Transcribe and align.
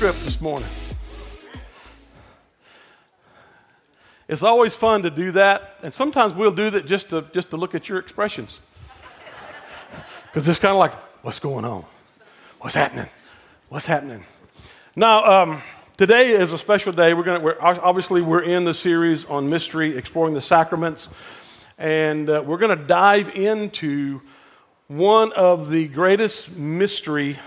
script 0.00 0.24
this 0.24 0.40
morning. 0.40 0.66
It's 4.28 4.42
always 4.42 4.74
fun 4.74 5.02
to 5.02 5.10
do 5.10 5.32
that, 5.32 5.78
and 5.82 5.92
sometimes 5.92 6.32
we'll 6.32 6.52
do 6.52 6.70
that 6.70 6.86
just 6.86 7.10
to, 7.10 7.26
just 7.34 7.50
to 7.50 7.58
look 7.58 7.74
at 7.74 7.86
your 7.86 7.98
expressions. 7.98 8.60
Because 10.24 10.48
it's 10.48 10.58
kind 10.58 10.72
of 10.72 10.78
like, 10.78 10.94
what's 11.20 11.38
going 11.38 11.66
on? 11.66 11.84
What's 12.60 12.74
happening? 12.74 13.10
What's 13.68 13.84
happening? 13.84 14.24
Now, 14.96 15.42
um, 15.42 15.62
today 15.98 16.30
is 16.30 16.54
a 16.54 16.58
special 16.58 16.94
day. 16.94 17.12
We're 17.12 17.22
going 17.22 17.42
to, 17.42 17.60
obviously, 17.60 18.22
we're 18.22 18.44
in 18.44 18.64
the 18.64 18.72
series 18.72 19.26
on 19.26 19.50
mystery, 19.50 19.98
exploring 19.98 20.32
the 20.32 20.40
sacraments, 20.40 21.10
and 21.76 22.30
uh, 22.30 22.42
we're 22.46 22.56
going 22.56 22.74
to 22.74 22.84
dive 22.86 23.28
into 23.36 24.22
one 24.88 25.34
of 25.34 25.68
the 25.68 25.88
greatest 25.88 26.56
mystery 26.56 27.38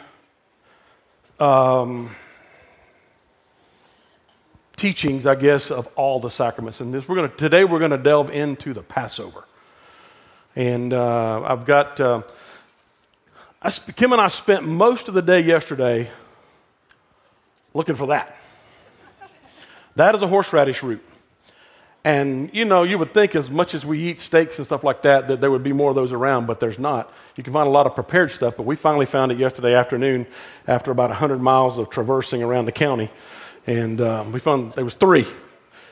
um, 1.39 2.15
teachings, 4.75 5.25
I 5.25 5.35
guess, 5.35 5.71
of 5.71 5.87
all 5.95 6.19
the 6.19 6.29
sacraments. 6.29 6.79
And 6.79 6.93
this, 6.93 7.07
we're 7.07 7.27
to, 7.27 7.35
today 7.35 7.63
we're 7.63 7.79
going 7.79 7.91
to 7.91 7.97
delve 7.97 8.31
into 8.31 8.73
the 8.73 8.81
Passover. 8.81 9.45
And 10.55 10.93
uh, 10.93 11.41
I've 11.43 11.65
got, 11.65 11.99
uh, 11.99 12.21
I, 13.61 13.69
Kim 13.69 14.11
and 14.11 14.21
I 14.21 14.27
spent 14.27 14.67
most 14.67 15.07
of 15.07 15.13
the 15.13 15.21
day 15.21 15.41
yesterday 15.41 16.09
looking 17.73 17.95
for 17.95 18.07
that. 18.07 18.35
That 19.95 20.15
is 20.15 20.21
a 20.21 20.27
horseradish 20.27 20.81
root. 20.83 21.03
And, 22.05 22.49
you 22.53 22.65
know, 22.65 22.83
you 22.83 22.97
would 22.97 23.13
think 23.13 23.33
as 23.33 23.49
much 23.49 23.73
as 23.73 23.85
we 23.85 24.09
eat 24.09 24.19
steaks 24.19 24.57
and 24.57 24.65
stuff 24.65 24.83
like 24.83 25.03
that, 25.03 25.29
that 25.29 25.39
there 25.39 25.49
would 25.49 25.63
be 25.63 25.71
more 25.71 25.89
of 25.89 25.95
those 25.95 26.11
around, 26.11 26.47
but 26.47 26.59
there's 26.59 26.77
not. 26.77 27.13
You 27.37 27.43
can 27.43 27.53
find 27.53 27.65
a 27.65 27.71
lot 27.71 27.87
of 27.87 27.95
prepared 27.95 28.31
stuff, 28.31 28.55
but 28.57 28.65
we 28.65 28.75
finally 28.75 29.05
found 29.05 29.31
it 29.31 29.37
yesterday 29.37 29.73
afternoon 29.73 30.27
after 30.67 30.91
about 30.91 31.11
100 31.11 31.39
miles 31.39 31.77
of 31.77 31.89
traversing 31.89 32.43
around 32.43 32.65
the 32.65 32.73
county. 32.73 33.09
And 33.65 34.01
um, 34.01 34.31
we 34.31 34.39
found 34.39 34.73
there 34.73 34.83
was 34.83 34.95
three 34.95 35.25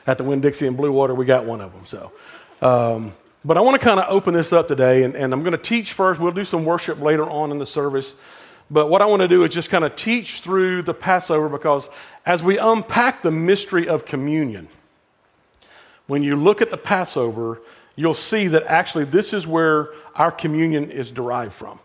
at 0.06 0.18
the 0.18 0.24
Winn-Dixie 0.24 0.66
and 0.66 0.76
Blue 0.76 0.92
Water. 0.92 1.14
We 1.14 1.24
got 1.24 1.44
one 1.44 1.60
of 1.60 1.72
them. 1.72 1.86
So, 1.86 2.12
um, 2.60 3.12
but 3.44 3.56
I 3.56 3.60
want 3.60 3.80
to 3.80 3.84
kind 3.84 3.98
of 3.98 4.06
open 4.08 4.34
this 4.34 4.52
up 4.52 4.68
today, 4.68 5.02
and, 5.02 5.14
and 5.14 5.32
I'm 5.32 5.42
going 5.42 5.52
to 5.52 5.58
teach 5.58 5.92
first. 5.92 6.20
We'll 6.20 6.32
do 6.32 6.44
some 6.44 6.64
worship 6.64 7.00
later 7.00 7.24
on 7.28 7.50
in 7.50 7.58
the 7.58 7.66
service. 7.66 8.14
But 8.70 8.88
what 8.88 9.02
I 9.02 9.06
want 9.06 9.20
to 9.22 9.28
do 9.28 9.44
is 9.44 9.50
just 9.50 9.70
kind 9.70 9.84
of 9.84 9.96
teach 9.96 10.40
through 10.40 10.82
the 10.82 10.94
Passover 10.94 11.48
because 11.48 11.88
as 12.24 12.42
we 12.42 12.58
unpack 12.58 13.22
the 13.22 13.30
mystery 13.30 13.88
of 13.88 14.04
communion– 14.04 14.68
when 16.06 16.22
you 16.22 16.36
look 16.36 16.60
at 16.60 16.70
the 16.70 16.76
Passover, 16.76 17.60
you'll 17.96 18.14
see 18.14 18.48
that 18.48 18.64
actually 18.64 19.04
this 19.04 19.32
is 19.32 19.46
where 19.46 19.90
our 20.14 20.30
communion 20.30 20.90
is 20.90 21.10
derived 21.10 21.52
from. 21.52 21.78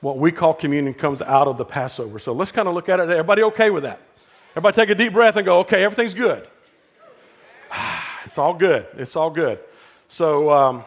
What 0.00 0.18
we 0.18 0.30
call 0.30 0.54
communion 0.54 0.94
comes 0.94 1.22
out 1.22 1.48
of 1.48 1.56
the 1.58 1.64
Passover. 1.64 2.18
So 2.18 2.32
let's 2.32 2.52
kind 2.52 2.68
of 2.68 2.74
look 2.74 2.88
at 2.88 3.00
it. 3.00 3.08
Everybody 3.08 3.42
okay 3.44 3.70
with 3.70 3.84
that? 3.84 4.00
Everybody 4.56 4.74
take 4.74 4.88
a 4.88 4.94
deep 4.94 5.12
breath 5.12 5.36
and 5.36 5.44
go, 5.44 5.58
okay, 5.58 5.84
everything's 5.84 6.14
good. 6.14 6.48
it's 8.24 8.38
all 8.38 8.54
good. 8.54 8.86
It's 8.96 9.14
all 9.14 9.28
good. 9.28 9.58
So, 10.08 10.50
um, 10.50 10.84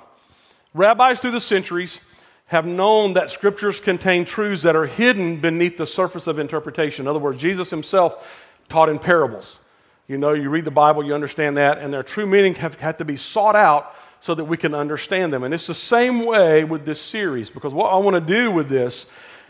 rabbis 0.73 1.19
through 1.19 1.31
the 1.31 1.39
centuries 1.39 1.99
have 2.47 2.65
known 2.65 3.13
that 3.13 3.29
scriptures 3.29 3.79
contain 3.79 4.25
truths 4.25 4.63
that 4.63 4.75
are 4.75 4.87
hidden 4.87 5.39
beneath 5.39 5.77
the 5.77 5.85
surface 5.85 6.25
of 6.25 6.39
interpretation. 6.39 7.03
In 7.03 7.07
other 7.09 7.19
words, 7.19 7.39
Jesus 7.39 7.69
himself 7.69 8.27
taught 8.69 8.89
in 8.89 8.97
parables. 8.97 9.59
You 10.07 10.17
know, 10.17 10.33
you 10.33 10.49
read 10.49 10.65
the 10.65 10.71
Bible, 10.71 11.05
you 11.05 11.13
understand 11.13 11.57
that, 11.57 11.77
and 11.77 11.93
their 11.93 12.01
true 12.01 12.25
meaning 12.25 12.55
have 12.55 12.73
had 12.73 12.97
to 12.97 13.05
be 13.05 13.17
sought 13.17 13.55
out 13.55 13.93
so 14.19 14.33
that 14.33 14.45
we 14.45 14.57
can 14.57 14.73
understand 14.73 15.31
them. 15.31 15.43
And 15.43 15.53
it's 15.53 15.67
the 15.67 15.75
same 15.75 16.25
way 16.25 16.63
with 16.63 16.85
this 16.85 16.99
series, 16.99 17.51
because 17.51 17.71
what 17.71 17.93
I 17.93 17.97
want 17.97 18.15
to 18.15 18.33
do 18.33 18.49
with 18.49 18.67
this 18.67 19.05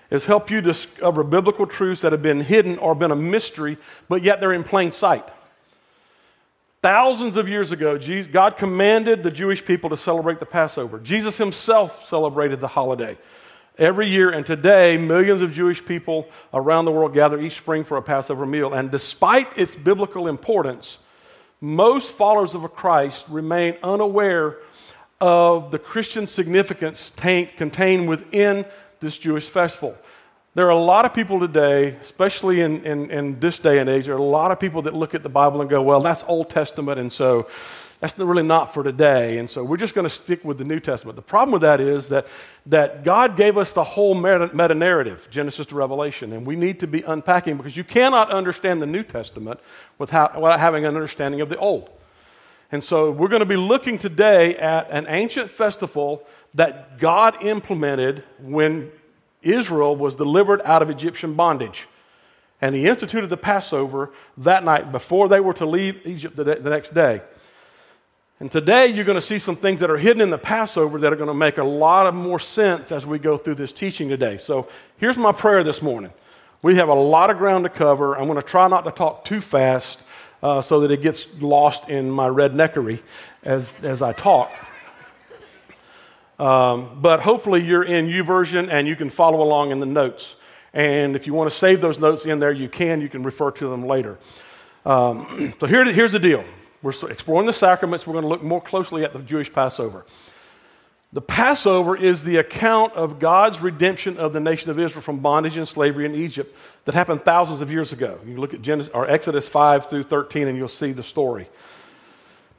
is 0.09 0.25
help 0.25 0.49
you 0.49 0.61
discover 0.61 1.23
biblical 1.23 1.67
truths 1.67 2.01
that 2.01 2.11
have 2.11 2.21
been 2.21 2.41
hidden 2.41 2.77
or 2.77 2.95
been 2.95 3.11
a 3.11 3.15
mystery, 3.15 3.77
but 4.07 4.21
yet 4.21 4.39
they're 4.39 4.53
in 4.53 4.63
plain 4.63 4.91
sight. 4.91 5.25
Thousands 6.81 7.35
of 7.35 7.49
years 7.49 7.71
ago, 7.71 7.99
God 8.31 8.57
commanded 8.57 9.21
the 9.21 9.31
Jewish 9.31 9.63
people 9.65 9.89
to 9.89 9.97
celebrate 9.97 10.39
the 10.39 10.45
Passover. 10.45 10.97
Jesus 10.99 11.37
himself 11.37 12.07
celebrated 12.07 12.61
the 12.61 12.69
holiday 12.69 13.17
every 13.77 14.09
year, 14.09 14.29
and 14.29 14.45
today, 14.45 14.97
millions 14.97 15.41
of 15.41 15.51
Jewish 15.51 15.83
people 15.83 16.27
around 16.53 16.85
the 16.85 16.91
world 16.91 17.13
gather 17.13 17.39
each 17.39 17.57
spring 17.57 17.83
for 17.83 17.97
a 17.97 18.01
Passover 18.01 18.45
meal. 18.45 18.73
And 18.73 18.91
despite 18.91 19.57
its 19.57 19.75
biblical 19.75 20.27
importance, 20.27 20.99
most 21.61 22.13
followers 22.13 22.55
of 22.55 22.61
Christ 22.73 23.25
remain 23.29 23.75
unaware 23.83 24.57
of 25.19 25.71
the 25.71 25.79
Christian 25.79 26.27
significance 26.27 27.11
contained 27.17 28.07
within 28.07 28.65
this 28.99 29.17
Jewish 29.17 29.47
festival. 29.47 29.95
There 30.55 30.65
are 30.65 30.71
a 30.71 30.79
lot 30.79 31.05
of 31.05 31.13
people 31.13 31.39
today, 31.39 31.95
especially 32.01 32.61
in, 32.61 32.83
in, 32.83 33.11
in, 33.11 33.39
this 33.39 33.59
day 33.59 33.79
and 33.79 33.89
age, 33.89 34.05
there 34.05 34.15
are 34.15 34.17
a 34.17 34.23
lot 34.23 34.51
of 34.51 34.59
people 34.59 34.81
that 34.83 34.93
look 34.95 35.13
at 35.13 35.23
the 35.23 35.29
Bible 35.29 35.61
and 35.61 35.69
go, 35.69 35.81
well, 35.81 36.01
that's 36.01 36.23
Old 36.27 36.49
Testament, 36.49 36.99
and 36.99 37.13
so 37.13 37.47
that's 37.99 38.17
really 38.17 38.43
not 38.43 38.73
for 38.73 38.81
today. 38.83 39.37
And 39.37 39.49
so 39.49 39.63
we're 39.63 39.77
just 39.77 39.93
going 39.93 40.05
to 40.05 40.09
stick 40.09 40.43
with 40.43 40.57
the 40.57 40.63
New 40.63 40.79
Testament. 40.79 41.17
The 41.17 41.21
problem 41.21 41.51
with 41.51 41.61
that 41.61 41.79
is 41.79 42.07
that, 42.09 42.27
that 42.65 43.03
God 43.03 43.35
gave 43.37 43.57
us 43.57 43.73
the 43.73 43.83
whole 43.83 44.15
meta 44.15 44.73
narrative, 44.73 45.27
Genesis 45.29 45.67
to 45.67 45.75
Revelation, 45.75 46.33
and 46.33 46.45
we 46.45 46.55
need 46.55 46.79
to 46.79 46.87
be 46.87 47.03
unpacking 47.03 47.57
because 47.57 47.77
you 47.77 47.83
cannot 47.83 48.31
understand 48.31 48.81
the 48.81 48.87
New 48.87 49.03
Testament 49.03 49.59
without, 49.97 50.35
without 50.35 50.59
having 50.59 50.85
an 50.85 50.95
understanding 50.95 51.41
of 51.41 51.49
the 51.49 51.57
Old. 51.57 51.89
And 52.71 52.83
so 52.83 53.11
we're 53.11 53.29
going 53.29 53.41
to 53.41 53.47
be 53.47 53.57
looking 53.57 53.97
today 53.97 54.55
at 54.55 54.89
an 54.91 55.05
ancient 55.09 55.51
festival 55.51 56.25
that 56.53 56.99
God 56.99 57.43
implemented 57.43 58.23
when 58.39 58.91
Israel 59.41 59.95
was 59.95 60.15
delivered 60.15 60.61
out 60.63 60.81
of 60.81 60.89
Egyptian 60.89 61.33
bondage. 61.33 61.87
And 62.61 62.75
he 62.75 62.87
instituted 62.87 63.27
the 63.27 63.37
Passover 63.37 64.11
that 64.37 64.63
night 64.63 64.91
before 64.91 65.29
they 65.29 65.39
were 65.39 65.53
to 65.53 65.65
leave 65.65 66.05
Egypt 66.05 66.35
the, 66.35 66.43
the 66.43 66.69
next 66.69 66.93
day. 66.93 67.21
And 68.41 68.51
today 68.51 68.87
you're 68.87 69.05
going 69.05 69.19
to 69.19 69.21
see 69.25 69.37
some 69.37 69.55
things 69.55 69.81
that 69.81 69.89
are 69.89 69.97
hidden 69.97 70.21
in 70.21 70.29
the 70.29 70.37
Passover 70.37 70.99
that 70.99 71.11
are 71.11 71.17
going 71.17 71.27
to 71.27 71.33
make 71.33 71.57
a 71.57 71.63
lot 71.63 72.05
of 72.05 72.15
more 72.15 72.39
sense 72.39 72.91
as 72.91 73.05
we 73.05 73.19
go 73.19 73.37
through 73.37 73.55
this 73.55 73.73
teaching 73.73 74.09
today. 74.09 74.37
So 74.37 74.67
here's 74.97 75.17
my 75.17 75.31
prayer 75.31 75.63
this 75.63 75.81
morning. 75.81 76.13
We 76.61 76.75
have 76.75 76.89
a 76.89 76.93
lot 76.93 77.29
of 77.29 77.37
ground 77.37 77.63
to 77.65 77.69
cover. 77.69 78.17
I'm 78.17 78.27
going 78.27 78.39
to 78.39 78.45
try 78.45 78.67
not 78.67 78.83
to 78.85 78.91
talk 78.91 79.25
too 79.25 79.41
fast 79.41 79.99
uh, 80.41 80.61
so 80.61 80.81
that 80.81 80.91
it 80.91 81.01
gets 81.01 81.27
lost 81.39 81.89
in 81.89 82.09
my 82.11 82.27
redneckery 82.27 83.01
as, 83.43 83.73
as 83.83 84.01
I 84.01 84.13
talk. 84.13 84.51
Um, 86.39 86.99
but 87.01 87.19
hopefully 87.19 87.63
you're 87.63 87.83
in 87.83 88.07
YouVersion 88.07 88.69
and 88.71 88.87
you 88.87 88.95
can 88.95 89.09
follow 89.09 89.41
along 89.41 89.71
in 89.71 89.79
the 89.79 89.85
notes. 89.85 90.35
And 90.73 91.15
if 91.15 91.27
you 91.27 91.33
want 91.33 91.51
to 91.51 91.57
save 91.57 91.81
those 91.81 91.99
notes 91.99 92.25
in 92.25 92.39
there, 92.39 92.51
you 92.51 92.69
can. 92.69 93.01
You 93.01 93.09
can 93.09 93.23
refer 93.23 93.51
to 93.51 93.69
them 93.69 93.85
later. 93.85 94.17
Um, 94.85 95.53
so 95.59 95.67
here, 95.67 95.83
here's 95.91 96.13
the 96.13 96.19
deal. 96.19 96.43
We're 96.81 96.93
exploring 97.09 97.45
the 97.45 97.53
sacraments. 97.53 98.07
We're 98.07 98.13
going 98.13 98.23
to 98.23 98.29
look 98.29 98.43
more 98.43 98.61
closely 98.61 99.03
at 99.03 99.11
the 99.11 99.19
Jewish 99.19 99.51
Passover. 99.51 100.05
The 101.11 101.21
Passover 101.21 101.97
is 101.97 102.23
the 102.23 102.37
account 102.37 102.93
of 102.93 103.19
God's 103.19 103.59
redemption 103.61 104.17
of 104.17 104.31
the 104.31 104.39
nation 104.39 104.69
of 104.69 104.79
Israel 104.79 105.01
from 105.01 105.19
bondage 105.19 105.57
and 105.57 105.67
slavery 105.67 106.05
in 106.05 106.13
Egypt 106.13 106.55
that 106.85 106.93
happened 106.93 107.25
thousands 107.25 107.61
of 107.61 107.71
years 107.71 107.91
ago. 107.91 108.19
You 108.25 108.37
look 108.37 108.53
at 108.53 108.61
Genesis, 108.61 108.91
or 108.93 109.09
Exodus 109.09 109.49
5 109.49 109.89
through 109.89 110.03
13 110.03 110.47
and 110.47 110.55
you'll 110.55 110.67
see 110.67 110.91
the 110.91 111.01
story. 111.01 111.49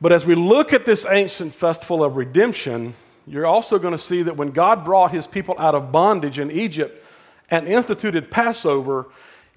But 0.00 0.10
as 0.10 0.26
we 0.26 0.34
look 0.34 0.72
at 0.72 0.84
this 0.84 1.06
ancient 1.08 1.54
festival 1.54 2.02
of 2.02 2.16
redemption, 2.16 2.94
you're 3.26 3.46
also 3.46 3.78
going 3.78 3.92
to 3.92 4.02
see 4.02 4.22
that 4.22 4.36
when 4.36 4.50
God 4.50 4.84
brought 4.84 5.12
his 5.12 5.26
people 5.26 5.54
out 5.58 5.74
of 5.74 5.92
bondage 5.92 6.38
in 6.38 6.50
Egypt 6.50 7.04
and 7.50 7.66
instituted 7.66 8.30
Passover, 8.30 9.06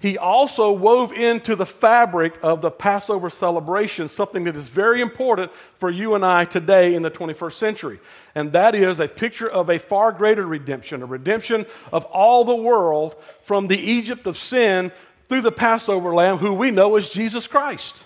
he 0.04 0.18
also 0.18 0.70
wove 0.70 1.12
into 1.12 1.56
the 1.56 1.64
fabric 1.64 2.34
of 2.42 2.60
the 2.60 2.70
Passover 2.70 3.30
celebration 3.30 4.08
something 4.10 4.44
that 4.44 4.54
is 4.54 4.68
very 4.68 5.00
important 5.00 5.50
for 5.78 5.88
you 5.88 6.14
and 6.14 6.22
I 6.22 6.44
today 6.44 6.94
in 6.94 7.02
the 7.02 7.10
21st 7.10 7.54
century. 7.54 8.00
And 8.34 8.52
that 8.52 8.74
is 8.74 9.00
a 9.00 9.08
picture 9.08 9.48
of 9.48 9.70
a 9.70 9.78
far 9.78 10.12
greater 10.12 10.46
redemption, 10.46 11.02
a 11.02 11.06
redemption 11.06 11.64
of 11.90 12.04
all 12.04 12.44
the 12.44 12.54
world 12.54 13.16
from 13.44 13.68
the 13.68 13.78
Egypt 13.78 14.26
of 14.26 14.36
sin 14.36 14.92
through 15.28 15.40
the 15.40 15.50
Passover 15.50 16.14
lamb, 16.14 16.36
who 16.36 16.52
we 16.52 16.70
know 16.70 16.96
as 16.96 17.08
Jesus 17.08 17.46
Christ, 17.46 18.04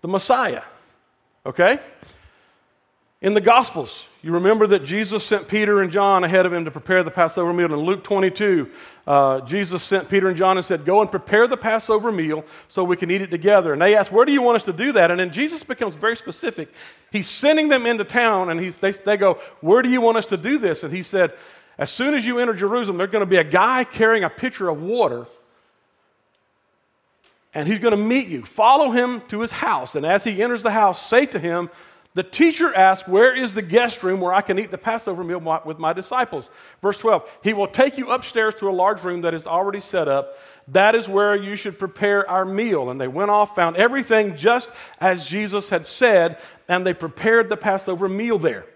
the 0.00 0.08
Messiah. 0.08 0.62
Okay? 1.46 1.78
In 3.20 3.34
the 3.34 3.40
Gospels, 3.40 4.04
you 4.22 4.32
remember 4.32 4.68
that 4.68 4.84
Jesus 4.84 5.24
sent 5.24 5.48
Peter 5.48 5.82
and 5.82 5.90
John 5.90 6.22
ahead 6.22 6.46
of 6.46 6.52
him 6.52 6.64
to 6.64 6.70
prepare 6.70 7.02
the 7.02 7.10
Passover 7.10 7.52
meal. 7.52 7.66
In 7.66 7.80
Luke 7.80 8.04
22, 8.04 8.70
uh, 9.04 9.40
Jesus 9.40 9.82
sent 9.82 10.08
Peter 10.08 10.28
and 10.28 10.36
John 10.36 10.56
and 10.56 10.64
said, 10.64 10.84
Go 10.84 11.00
and 11.00 11.10
prepare 11.10 11.48
the 11.48 11.56
Passover 11.56 12.12
meal 12.12 12.44
so 12.68 12.84
we 12.84 12.96
can 12.96 13.10
eat 13.10 13.20
it 13.20 13.32
together. 13.32 13.72
And 13.72 13.82
they 13.82 13.96
asked, 13.96 14.12
Where 14.12 14.24
do 14.24 14.32
you 14.32 14.40
want 14.40 14.56
us 14.56 14.64
to 14.64 14.72
do 14.72 14.92
that? 14.92 15.10
And 15.10 15.18
then 15.18 15.32
Jesus 15.32 15.64
becomes 15.64 15.96
very 15.96 16.16
specific. 16.16 16.72
He's 17.10 17.28
sending 17.28 17.68
them 17.68 17.84
into 17.84 18.04
town, 18.04 18.48
and 18.48 18.60
he's, 18.60 18.78
they, 18.78 18.92
they 18.92 19.16
go, 19.16 19.40
Where 19.60 19.82
do 19.82 19.88
you 19.88 20.00
want 20.00 20.18
us 20.18 20.26
to 20.26 20.36
do 20.36 20.56
this? 20.56 20.84
And 20.84 20.94
he 20.94 21.02
said, 21.02 21.32
As 21.76 21.90
soon 21.90 22.14
as 22.14 22.24
you 22.24 22.38
enter 22.38 22.54
Jerusalem, 22.54 22.98
there's 22.98 23.10
going 23.10 23.24
to 23.24 23.30
be 23.30 23.38
a 23.38 23.44
guy 23.44 23.82
carrying 23.82 24.22
a 24.22 24.30
pitcher 24.30 24.68
of 24.68 24.80
water 24.80 25.26
and 27.54 27.68
he's 27.68 27.80
going 27.80 27.92
to 27.92 28.02
meet 28.02 28.28
you. 28.28 28.44
Follow 28.44 28.90
him 28.90 29.20
to 29.28 29.40
his 29.40 29.50
house. 29.50 29.94
And 29.94 30.06
as 30.06 30.24
he 30.24 30.42
enters 30.42 30.62
the 30.62 30.70
house, 30.70 31.06
say 31.06 31.26
to 31.26 31.38
him, 31.38 31.68
The 32.14 32.22
teacher 32.22 32.74
asked, 32.74 33.08
Where 33.08 33.34
is 33.34 33.54
the 33.54 33.62
guest 33.62 34.02
room 34.02 34.20
where 34.20 34.34
I 34.34 34.42
can 34.42 34.58
eat 34.58 34.70
the 34.70 34.78
Passover 34.78 35.24
meal 35.24 35.40
with 35.64 35.78
my 35.78 35.92
disciples? 35.92 36.50
Verse 36.82 36.98
12, 36.98 37.28
He 37.42 37.54
will 37.54 37.66
take 37.66 37.96
you 37.96 38.10
upstairs 38.10 38.54
to 38.56 38.68
a 38.68 38.72
large 38.72 39.02
room 39.02 39.22
that 39.22 39.32
is 39.32 39.46
already 39.46 39.80
set 39.80 40.08
up. 40.08 40.36
That 40.68 40.94
is 40.94 41.08
where 41.08 41.34
you 41.34 41.56
should 41.56 41.78
prepare 41.78 42.28
our 42.28 42.44
meal. 42.44 42.90
And 42.90 43.00
they 43.00 43.08
went 43.08 43.30
off, 43.30 43.56
found 43.56 43.76
everything 43.76 44.36
just 44.36 44.70
as 45.00 45.26
Jesus 45.26 45.70
had 45.70 45.86
said, 45.86 46.38
and 46.68 46.86
they 46.86 46.94
prepared 46.94 47.48
the 47.48 47.56
Passover 47.56 48.08
meal 48.08 48.38
there. 48.38 48.66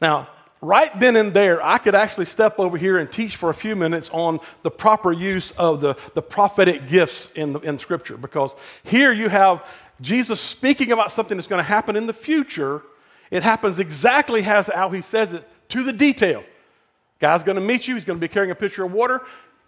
Now, 0.00 0.28
right 0.60 0.90
then 1.00 1.16
and 1.16 1.32
there, 1.32 1.64
I 1.64 1.78
could 1.78 1.94
actually 1.94 2.26
step 2.26 2.58
over 2.58 2.76
here 2.76 2.98
and 2.98 3.10
teach 3.10 3.36
for 3.36 3.48
a 3.48 3.54
few 3.54 3.74
minutes 3.74 4.10
on 4.12 4.40
the 4.62 4.70
proper 4.70 5.12
use 5.12 5.50
of 5.52 5.80
the, 5.80 5.96
the 6.14 6.22
prophetic 6.22 6.88
gifts 6.88 7.30
in, 7.34 7.54
the, 7.54 7.60
in 7.60 7.78
Scripture, 7.78 8.18
because 8.18 8.54
here 8.84 9.12
you 9.12 9.28
have 9.28 9.66
Jesus 10.00 10.40
speaking 10.40 10.92
about 10.92 11.10
something 11.10 11.36
that's 11.36 11.48
going 11.48 11.62
to 11.62 11.68
happen 11.68 11.96
in 11.96 12.06
the 12.06 12.12
future. 12.12 12.82
It 13.30 13.42
happens 13.42 13.78
exactly 13.78 14.42
as 14.42 14.66
how 14.66 14.90
he 14.90 15.00
says 15.00 15.32
it 15.32 15.48
to 15.70 15.82
the 15.82 15.92
detail. 15.92 16.44
Guy's 17.18 17.42
going 17.42 17.56
to 17.56 17.62
meet 17.62 17.88
you, 17.88 17.94
he's 17.94 18.04
going 18.04 18.18
to 18.18 18.20
be 18.20 18.28
carrying 18.28 18.50
a 18.50 18.54
pitcher 18.54 18.84
of 18.84 18.92
water. 18.92 19.22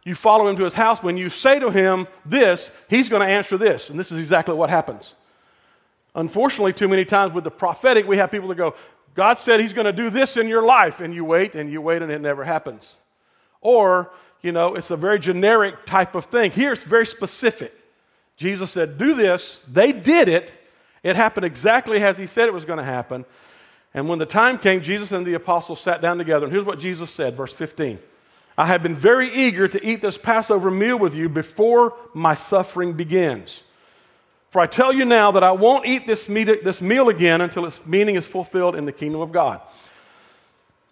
You 0.05 0.15
follow 0.15 0.47
him 0.47 0.57
to 0.57 0.65
his 0.65 0.75
house. 0.75 1.03
When 1.03 1.17
you 1.17 1.29
say 1.29 1.59
to 1.59 1.71
him 1.71 2.07
this, 2.25 2.71
he's 2.89 3.09
going 3.09 3.27
to 3.27 3.29
answer 3.29 3.59
this. 3.59 3.91
And 3.91 3.99
this 3.99 4.13
is 4.13 4.19
exactly 4.19 4.55
what 4.55 4.71
happens. 4.71 5.15
Unfortunately, 6.15 6.73
too 6.73 6.89
many 6.89 7.05
times 7.05 7.33
with 7.33 7.45
the 7.45 7.51
prophetic, 7.51 8.07
we 8.07 8.17
have 8.17 8.31
people 8.31 8.49
that 8.49 8.55
go, 8.55 8.75
God 9.15 9.39
said 9.39 9.61
he's 9.61 9.73
going 9.73 9.87
to 9.87 9.93
do 9.93 10.11
this 10.11 10.37
in 10.37 10.49
your 10.49 10.63
life, 10.63 11.01
and 11.01 11.13
you 11.13 11.25
wait 11.25 11.55
and 11.55 11.71
you 11.71 11.81
wait 11.81 12.03
and 12.03 12.11
it 12.11 12.21
never 12.21 12.45
happens. 12.45 12.97
Or, 13.61 14.13
you 14.41 14.53
know, 14.53 14.75
it's 14.75 14.91
a 14.91 14.97
very 14.97 15.19
generic 15.19 15.87
type 15.87 16.15
of 16.15 16.27
thing. 16.27 16.53
Here 16.53 16.73
it's 16.73 16.85
very 16.85 17.07
specific. 17.07 17.75
Jesus 18.39 18.71
said, 18.71 18.97
Do 18.97 19.15
this. 19.15 19.61
They 19.71 19.93
did 19.93 20.29
it. 20.29 20.53
It 21.03 21.17
happened 21.17 21.45
exactly 21.45 22.03
as 22.03 22.17
he 22.17 22.27
said 22.27 22.47
it 22.49 22.55
was 22.55 22.65
going 22.65 22.79
to 22.79 22.85
happen. 22.85 23.27
And 23.93 24.09
when 24.09 24.19
the 24.19 24.27
time 24.27 24.59
came, 24.59 24.81
Jesus 24.81 25.13
and 25.13 25.27
the 25.27 25.35
apostles 25.35 25.81
sat 25.81 26.01
down 26.01 26.19
together. 26.19 26.47
And 26.47 26.53
here's 26.53 26.65
what 26.65 26.79
Jesus 26.79 27.11
said, 27.11 27.37
verse 27.37 27.53
15 27.53 27.99
I 28.57 28.67
have 28.67 28.83
been 28.83 28.97
very 28.97 29.33
eager 29.33 29.69
to 29.69 29.85
eat 29.85 30.01
this 30.01 30.17
Passover 30.17 30.71
meal 30.71 30.99
with 30.99 31.15
you 31.15 31.29
before 31.29 31.95
my 32.15 32.35
suffering 32.35 32.95
begins. 32.95 33.63
For 34.51 34.61
I 34.61 34.67
tell 34.67 34.93
you 34.93 35.05
now 35.05 35.33
that 35.33 35.45
I 35.45 35.53
won't 35.53 35.87
eat 35.87 36.07
this, 36.07 36.29
meal 36.29 37.09
again 37.09 37.41
until 37.41 37.67
its 37.67 37.85
meaning 37.87 38.15
is 38.15 38.27
fulfilled 38.27 38.77
in 38.77 38.87
the 38.87 38.93
kingdom 38.93 39.21
of 39.21 39.31
God. 39.31 39.61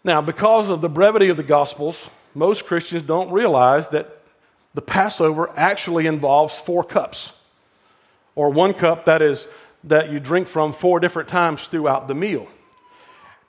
Now, 0.04 0.20
because 0.20 0.68
of 0.68 0.80
the 0.80 0.88
brevity 0.88 1.28
of 1.28 1.36
the 1.36 1.42
Gospels, 1.42 2.08
most 2.34 2.66
Christians 2.66 3.02
don't 3.02 3.30
realize 3.32 3.88
that 3.88 4.20
the 4.74 4.82
Passover 4.82 5.50
actually 5.56 6.06
involves 6.06 6.58
four 6.58 6.84
cups, 6.84 7.32
or 8.36 8.50
one 8.50 8.72
cup 8.72 9.06
that 9.06 9.22
is 9.22 9.48
that 9.84 10.12
you 10.12 10.20
drink 10.20 10.46
from 10.46 10.72
four 10.72 11.00
different 11.00 11.28
times 11.28 11.66
throughout 11.66 12.06
the 12.06 12.14
meal. 12.14 12.46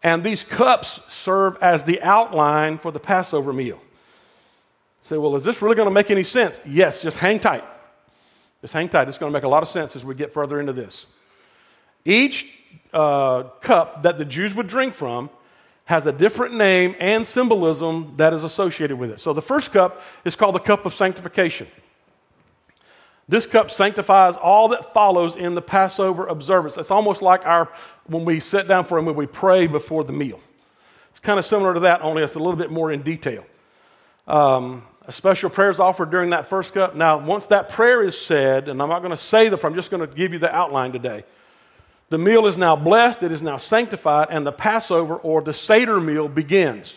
And 0.01 0.23
these 0.23 0.43
cups 0.43 0.99
serve 1.09 1.57
as 1.61 1.83
the 1.83 2.01
outline 2.01 2.77
for 2.77 2.91
the 2.91 2.99
Passover 2.99 3.51
meal. 3.51 3.79
say, 5.01 5.17
well, 5.17 5.35
is 5.35 5.43
this 5.43 5.61
really 5.61 5.75
going 5.75 5.87
to 5.87 5.93
make 5.93 6.09
any 6.09 6.23
sense? 6.23 6.55
Yes, 6.65 7.01
just 7.01 7.19
hang 7.19 7.39
tight. 7.39 7.63
Just 8.61 8.73
hang 8.73 8.89
tight. 8.89 9.07
It's 9.07 9.17
going 9.17 9.31
to 9.31 9.37
make 9.37 9.43
a 9.43 9.47
lot 9.47 9.63
of 9.63 9.69
sense 9.69 9.95
as 9.95 10.05
we 10.05 10.15
get 10.15 10.33
further 10.33 10.59
into 10.59 10.73
this. 10.73 11.05
Each 12.05 12.47
uh, 12.93 13.43
cup 13.61 14.03
that 14.03 14.17
the 14.17 14.25
Jews 14.25 14.55
would 14.55 14.67
drink 14.67 14.93
from 14.93 15.29
has 15.85 16.05
a 16.05 16.11
different 16.11 16.55
name 16.55 16.95
and 16.99 17.25
symbolism 17.25 18.13
that 18.17 18.33
is 18.33 18.43
associated 18.43 18.97
with 18.97 19.09
it. 19.09 19.19
So 19.19 19.33
the 19.33 19.41
first 19.41 19.71
cup 19.71 20.01
is 20.25 20.35
called 20.35 20.55
the 20.55 20.59
cup 20.59 20.85
of 20.85 20.93
sanctification. 20.93 21.67
This 23.29 23.45
cup 23.45 23.69
sanctifies 23.69 24.35
all 24.35 24.69
that 24.69 24.93
follows 24.93 25.35
in 25.35 25.53
the 25.53 25.61
Passover 25.61 26.27
observance. 26.27 26.77
It's 26.77 26.91
almost 26.91 27.21
like 27.21 27.45
our 27.45 27.69
when 28.05 28.23
we 28.23 28.39
sit 28.39 28.67
down 28.67 28.85
for 28.85 28.97
a 28.97 29.03
meal, 29.03 29.13
we 29.13 29.25
pray 29.25 29.67
before 29.67 30.03
the 30.03 30.13
meal. 30.13 30.39
It's 31.09 31.19
kind 31.19 31.37
of 31.37 31.45
similar 31.45 31.73
to 31.73 31.81
that, 31.81 32.01
only 32.01 32.23
it's 32.23 32.35
a 32.35 32.39
little 32.39 32.55
bit 32.55 32.71
more 32.71 32.91
in 32.91 33.01
detail. 33.01 33.45
Um, 34.27 34.83
a 35.05 35.11
special 35.11 35.49
prayer 35.49 35.69
is 35.69 35.79
offered 35.79 36.09
during 36.11 36.29
that 36.29 36.47
first 36.47 36.73
cup. 36.73 36.95
Now, 36.95 37.17
once 37.17 37.47
that 37.47 37.69
prayer 37.69 38.03
is 38.03 38.19
said, 38.19 38.67
and 38.67 38.81
I'm 38.81 38.89
not 38.89 38.99
going 38.99 39.11
to 39.11 39.17
say 39.17 39.49
the 39.49 39.57
prayer, 39.57 39.71
I'm 39.71 39.75
just 39.75 39.89
going 39.89 40.07
to 40.07 40.13
give 40.13 40.33
you 40.33 40.39
the 40.39 40.53
outline 40.53 40.91
today. 40.91 41.23
The 42.09 42.17
meal 42.17 42.45
is 42.45 42.57
now 42.57 42.75
blessed, 42.75 43.23
it 43.23 43.31
is 43.31 43.41
now 43.41 43.57
sanctified, 43.57 44.27
and 44.29 44.45
the 44.45 44.51
Passover 44.51 45.15
or 45.15 45.41
the 45.41 45.53
Seder 45.53 45.99
meal 45.99 46.29
begins. 46.29 46.93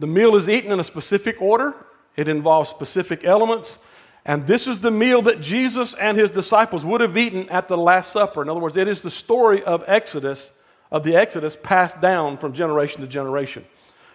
The 0.00 0.06
meal 0.06 0.36
is 0.36 0.48
eaten 0.48 0.72
in 0.72 0.80
a 0.80 0.84
specific 0.84 1.40
order, 1.40 1.74
it 2.16 2.28
involves 2.28 2.68
specific 2.68 3.24
elements, 3.24 3.78
and 4.24 4.46
this 4.46 4.66
is 4.66 4.80
the 4.80 4.90
meal 4.90 5.22
that 5.22 5.40
Jesus 5.40 5.94
and 5.94 6.16
his 6.16 6.30
disciples 6.30 6.84
would 6.84 7.00
have 7.00 7.16
eaten 7.16 7.48
at 7.50 7.68
the 7.68 7.76
Last 7.76 8.12
Supper. 8.12 8.42
In 8.42 8.48
other 8.48 8.60
words, 8.60 8.76
it 8.76 8.88
is 8.88 9.02
the 9.02 9.10
story 9.10 9.62
of 9.62 9.84
Exodus, 9.86 10.50
of 10.90 11.04
the 11.04 11.16
Exodus 11.16 11.56
passed 11.62 12.00
down 12.00 12.38
from 12.38 12.52
generation 12.52 13.02
to 13.02 13.06
generation 13.06 13.64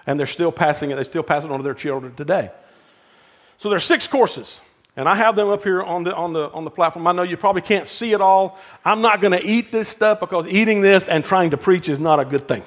and 0.09 0.19
they're 0.19 0.25
still 0.25 0.51
passing 0.51 0.89
it. 0.89 0.95
They 0.95 1.03
still 1.03 1.21
pass 1.21 1.43
it 1.43 1.51
on 1.51 1.57
to 1.57 1.63
their 1.63 1.75
children 1.75 2.15
today. 2.15 2.49
So 3.57 3.69
there's 3.69 3.83
six 3.83 4.07
courses, 4.07 4.59
and 4.95 5.07
I 5.07 5.13
have 5.13 5.35
them 5.35 5.49
up 5.49 5.63
here 5.63 5.83
on 5.83 6.03
the, 6.03 6.15
on 6.15 6.33
the, 6.33 6.49
on 6.49 6.63
the 6.63 6.71
platform. 6.71 7.05
I 7.05 7.11
know 7.11 7.21
you 7.21 7.37
probably 7.37 7.61
can't 7.61 7.87
see 7.87 8.13
it 8.13 8.21
all. 8.21 8.57
I'm 8.83 9.01
not 9.01 9.21
going 9.21 9.33
to 9.33 9.45
eat 9.45 9.71
this 9.71 9.87
stuff 9.87 10.19
because 10.19 10.47
eating 10.47 10.81
this 10.81 11.07
and 11.07 11.23
trying 11.23 11.51
to 11.51 11.57
preach 11.57 11.89
is 11.89 11.99
not 11.99 12.19
a 12.19 12.25
good 12.25 12.47
thing, 12.47 12.63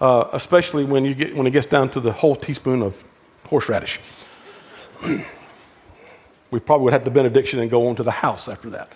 uh, 0.00 0.28
especially 0.32 0.84
when, 0.84 1.04
you 1.04 1.14
get, 1.14 1.36
when 1.36 1.46
it 1.46 1.50
gets 1.50 1.66
down 1.66 1.90
to 1.90 2.00
the 2.00 2.12
whole 2.12 2.34
teaspoon 2.34 2.80
of 2.80 3.04
horseradish. 3.46 4.00
we 6.50 6.60
probably 6.60 6.84
would 6.84 6.92
have 6.92 7.04
the 7.04 7.10
benediction 7.10 7.60
and 7.60 7.70
go 7.70 7.88
on 7.88 7.96
to 7.96 8.02
the 8.02 8.10
house 8.10 8.48
after 8.48 8.70
that. 8.70 8.92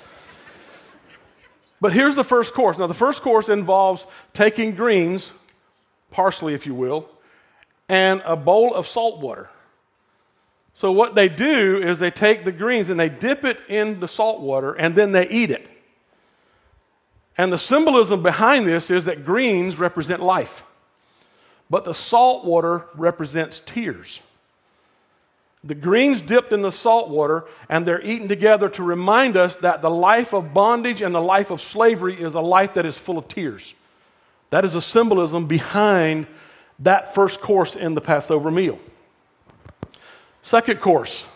But 1.80 1.92
here's 1.92 2.16
the 2.16 2.24
first 2.24 2.52
course. 2.52 2.78
Now, 2.78 2.86
the 2.86 2.94
first 2.94 3.22
course 3.22 3.48
involves 3.48 4.06
taking 4.34 4.74
greens 4.74 5.30
parsley, 6.10 6.54
if 6.54 6.66
you 6.66 6.74
will, 6.74 7.08
and 7.88 8.22
a 8.24 8.36
bowl 8.36 8.74
of 8.74 8.86
salt 8.86 9.20
water. 9.20 9.48
So, 10.74 10.92
what 10.92 11.14
they 11.14 11.28
do 11.28 11.76
is 11.82 11.98
they 11.98 12.10
take 12.10 12.44
the 12.44 12.52
greens 12.52 12.88
and 12.88 12.98
they 12.98 13.08
dip 13.08 13.44
it 13.44 13.58
in 13.68 14.00
the 14.00 14.08
salt 14.08 14.40
water 14.40 14.72
and 14.72 14.94
then 14.94 15.12
they 15.12 15.28
eat 15.28 15.50
it. 15.50 15.68
And 17.36 17.52
the 17.52 17.58
symbolism 17.58 18.22
behind 18.22 18.66
this 18.66 18.90
is 18.90 19.06
that 19.06 19.24
greens 19.24 19.78
represent 19.78 20.22
life, 20.22 20.64
but 21.68 21.84
the 21.84 21.94
salt 21.94 22.44
water 22.44 22.86
represents 22.94 23.60
tears. 23.64 24.20
The 25.62 25.74
greens 25.74 26.22
dipped 26.22 26.52
in 26.52 26.62
the 26.62 26.70
salt 26.72 27.10
water 27.10 27.44
and 27.68 27.86
they're 27.86 28.00
eaten 28.02 28.28
together 28.28 28.68
to 28.70 28.82
remind 28.82 29.36
us 29.36 29.56
that 29.56 29.82
the 29.82 29.90
life 29.90 30.32
of 30.32 30.54
bondage 30.54 31.02
and 31.02 31.14
the 31.14 31.20
life 31.20 31.50
of 31.50 31.60
slavery 31.60 32.20
is 32.20 32.34
a 32.34 32.40
life 32.40 32.74
that 32.74 32.86
is 32.86 32.98
full 32.98 33.18
of 33.18 33.28
tears. 33.28 33.74
That 34.48 34.64
is 34.64 34.74
a 34.74 34.80
symbolism 34.80 35.46
behind 35.46 36.26
that 36.80 37.14
first 37.14 37.40
course 37.40 37.76
in 37.76 37.94
the 37.94 38.00
Passover 38.00 38.50
meal. 38.50 38.78
Second 40.42 40.80
course 40.80 41.26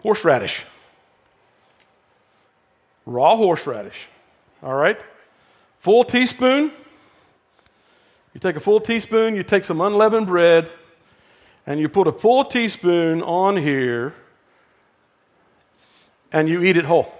horseradish. 0.00 0.64
Raw 3.06 3.36
horseradish. 3.36 4.08
All 4.62 4.74
right? 4.74 4.98
Full 5.78 6.04
teaspoon. 6.04 6.72
You 8.34 8.40
take 8.40 8.56
a 8.56 8.60
full 8.60 8.80
teaspoon, 8.80 9.36
you 9.36 9.42
take 9.42 9.64
some 9.64 9.80
unleavened 9.80 10.26
bread, 10.26 10.70
and 11.66 11.80
you 11.80 11.88
put 11.88 12.06
a 12.06 12.12
full 12.12 12.44
teaspoon 12.44 13.22
on 13.22 13.56
here, 13.56 14.14
and 16.32 16.48
you 16.48 16.62
eat 16.62 16.76
it 16.76 16.84
whole. 16.84 17.12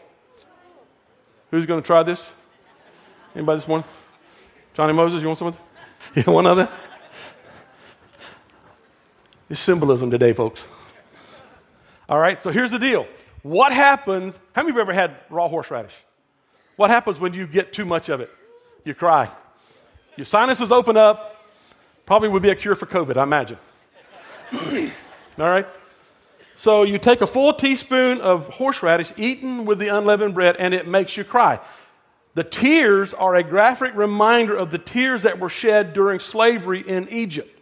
Who's 1.51 1.67
going 1.67 1.83
to 1.83 1.87
try 1.87 2.03
this? 2.03 2.21
Anybody 3.35 3.59
this 3.59 3.69
morning? 3.69 3.87
Johnny 4.75 4.93
Moses, 4.93 5.21
you 5.23 5.29
want 5.29 5.39
some 5.39 5.49
of 5.49 5.55
that? 5.55 5.63
You 6.27 6.33
want 6.33 6.47
another? 6.47 6.69
It's 9.49 9.61
symbolism 9.61 10.11
today, 10.11 10.33
folks. 10.33 10.67
All 12.09 12.19
right, 12.19 12.43
so 12.43 12.51
here's 12.51 12.73
the 12.73 12.79
deal. 12.79 13.07
What 13.43 13.73
happens? 13.73 14.39
How 14.53 14.63
many 14.63 14.71
of 14.71 14.77
you 14.77 14.81
ever 14.81 14.93
had 14.93 15.17
raw 15.31 15.49
horseradish? 15.49 15.95
What 16.77 16.91
happens 16.91 17.19
when 17.21 17.35
you 17.35 17.47
get 17.47 17.73
too 17.73 17.85
much 17.85 18.09
of 18.09 18.21
it? 18.21 18.31
You 18.85 18.95
cry. 18.95 19.31
Your 20.17 20.25
sinuses 20.25 20.73
open 20.73 20.97
up. 20.97 21.37
Probably 22.07 22.29
would 22.29 22.43
be 22.43 22.51
a 22.51 22.55
cure 22.55 22.75
for 22.75 22.87
COVID, 22.87 23.17
I 23.17 23.23
imagine. 23.23 23.59
All 25.39 25.49
right? 25.49 25.67
So 26.57 26.85
you 26.85 26.99
take 26.99 27.21
a 27.23 27.27
full 27.27 27.55
teaspoon 27.55 28.21
of 28.21 28.49
horseradish 28.49 29.13
eaten 29.17 29.65
with 29.65 29.79
the 29.79 29.89
unleavened 29.89 30.35
bread, 30.35 30.57
and 30.59 30.73
it 30.73 30.87
makes 30.87 31.17
you 31.17 31.25
cry. 31.25 31.59
The 32.35 32.45
tears 32.45 33.13
are 33.13 33.35
a 33.35 33.43
graphic 33.43 33.95
reminder 33.95 34.57
of 34.57 34.71
the 34.71 34.79
tears 34.79 35.25
that 35.25 35.39
were 35.39 35.49
shed 35.49 35.93
during 35.93 36.21
slavery 36.21 36.81
in 36.87 37.09
Egypt. 37.09 37.59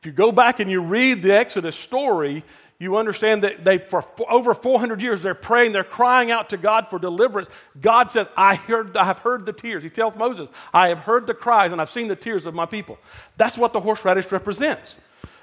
If 0.00 0.06
you 0.06 0.12
go 0.12 0.32
back 0.32 0.60
and 0.60 0.70
you 0.70 0.80
read 0.80 1.22
the 1.22 1.32
Exodus 1.34 1.76
story, 1.76 2.42
you 2.80 2.96
understand 2.96 3.42
that 3.42 3.62
they, 3.62 3.76
for 3.76 4.04
over 4.28 4.54
400 4.54 5.02
years, 5.02 5.22
they're 5.22 5.34
praying, 5.34 5.72
they're 5.72 5.84
crying 5.84 6.30
out 6.30 6.48
to 6.50 6.56
God 6.56 6.88
for 6.88 6.98
deliverance. 6.98 7.48
God 7.78 8.10
says, 8.10 8.26
I, 8.36 8.54
heard, 8.54 8.96
I 8.96 9.04
have 9.04 9.18
heard 9.18 9.44
the 9.44 9.52
tears. 9.52 9.82
He 9.82 9.90
tells 9.90 10.16
Moses, 10.16 10.48
I 10.72 10.88
have 10.88 11.00
heard 11.00 11.26
the 11.26 11.34
cries 11.34 11.72
and 11.72 11.80
I've 11.80 11.90
seen 11.90 12.08
the 12.08 12.16
tears 12.16 12.46
of 12.46 12.54
my 12.54 12.64
people. 12.64 12.98
That's 13.36 13.58
what 13.58 13.74
the 13.74 13.80
horseradish 13.80 14.32
represents. 14.32 14.96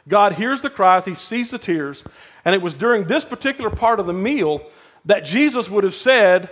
God 0.08 0.34
hears 0.34 0.62
the 0.62 0.70
cries, 0.70 1.06
He 1.06 1.14
sees 1.14 1.52
the 1.52 1.58
tears, 1.58 2.04
and 2.46 2.56
it 2.56 2.62
was 2.62 2.74
during 2.74 3.06
this 3.06 3.26
particular 3.26 3.70
part 3.70 4.00
of 4.00 4.06
the 4.06 4.14
meal 4.14 4.62
that 5.06 5.26
Jesus 5.26 5.70
would 5.70 5.84
have 5.84 5.94
said, 5.94 6.50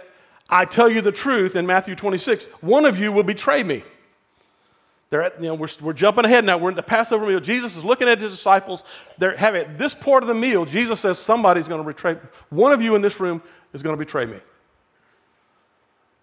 I 0.50 0.66
tell 0.66 0.90
you 0.90 1.02
the 1.02 1.12
truth 1.12 1.56
in 1.56 1.66
Matthew 1.66 1.96
26, 1.96 2.46
one 2.62 2.86
of 2.86 3.00
you 3.00 3.12
will 3.12 3.24
betray 3.24 3.64
me. 3.64 3.84
They're 5.10 5.24
at, 5.24 5.40
you 5.42 5.48
know, 5.48 5.54
we're, 5.54 5.70
we're 5.82 5.94
jumping 5.94 6.26
ahead 6.26 6.44
now. 6.46 6.58
We're 6.58 6.70
in 6.70 6.76
the 6.76 6.84
Passover 6.84 7.26
meal. 7.28 7.40
Jesus 7.40 7.76
is 7.76 7.86
looking 7.86 8.08
at 8.08 8.20
his 8.20 8.32
disciples. 8.32 8.84
They're 9.18 9.38
having 9.38 9.78
this 9.78 9.94
part 9.94 10.24
of 10.24 10.28
the 10.28 10.34
meal. 10.34 10.66
Jesus 10.66 11.00
says, 11.00 11.20
Somebody's 11.20 11.68
going 11.68 11.82
to 11.82 11.88
betray. 11.88 12.18
One 12.50 12.74
of 12.74 12.82
you 12.82 12.96
in 12.96 13.02
this 13.02 13.20
room 13.20 13.42
is 13.74 13.84
going 13.84 13.94
to 13.94 13.98
betray 13.98 14.26
me. 14.26 14.40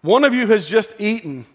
One 0.01 0.25
of 0.25 0.33
you 0.33 0.47
has 0.47 0.67
just 0.67 0.93
eaten 0.99 1.45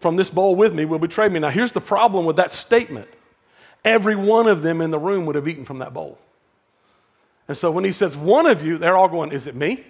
from 0.00 0.16
this 0.16 0.30
bowl 0.30 0.56
with 0.56 0.74
me 0.74 0.86
will 0.86 0.98
betray 0.98 1.28
me. 1.28 1.40
Now, 1.40 1.50
here's 1.50 1.72
the 1.72 1.80
problem 1.80 2.24
with 2.24 2.36
that 2.36 2.50
statement 2.50 3.08
every 3.84 4.16
one 4.16 4.46
of 4.46 4.62
them 4.62 4.80
in 4.80 4.90
the 4.90 4.98
room 4.98 5.26
would 5.26 5.36
have 5.36 5.46
eaten 5.46 5.64
from 5.64 5.78
that 5.78 5.92
bowl. 5.92 6.18
And 7.46 7.56
so 7.56 7.70
when 7.70 7.84
he 7.84 7.92
says 7.92 8.16
one 8.16 8.46
of 8.46 8.64
you, 8.64 8.78
they're 8.78 8.96
all 8.96 9.08
going, 9.08 9.32
Is 9.32 9.46
it 9.46 9.54
me? 9.54 9.84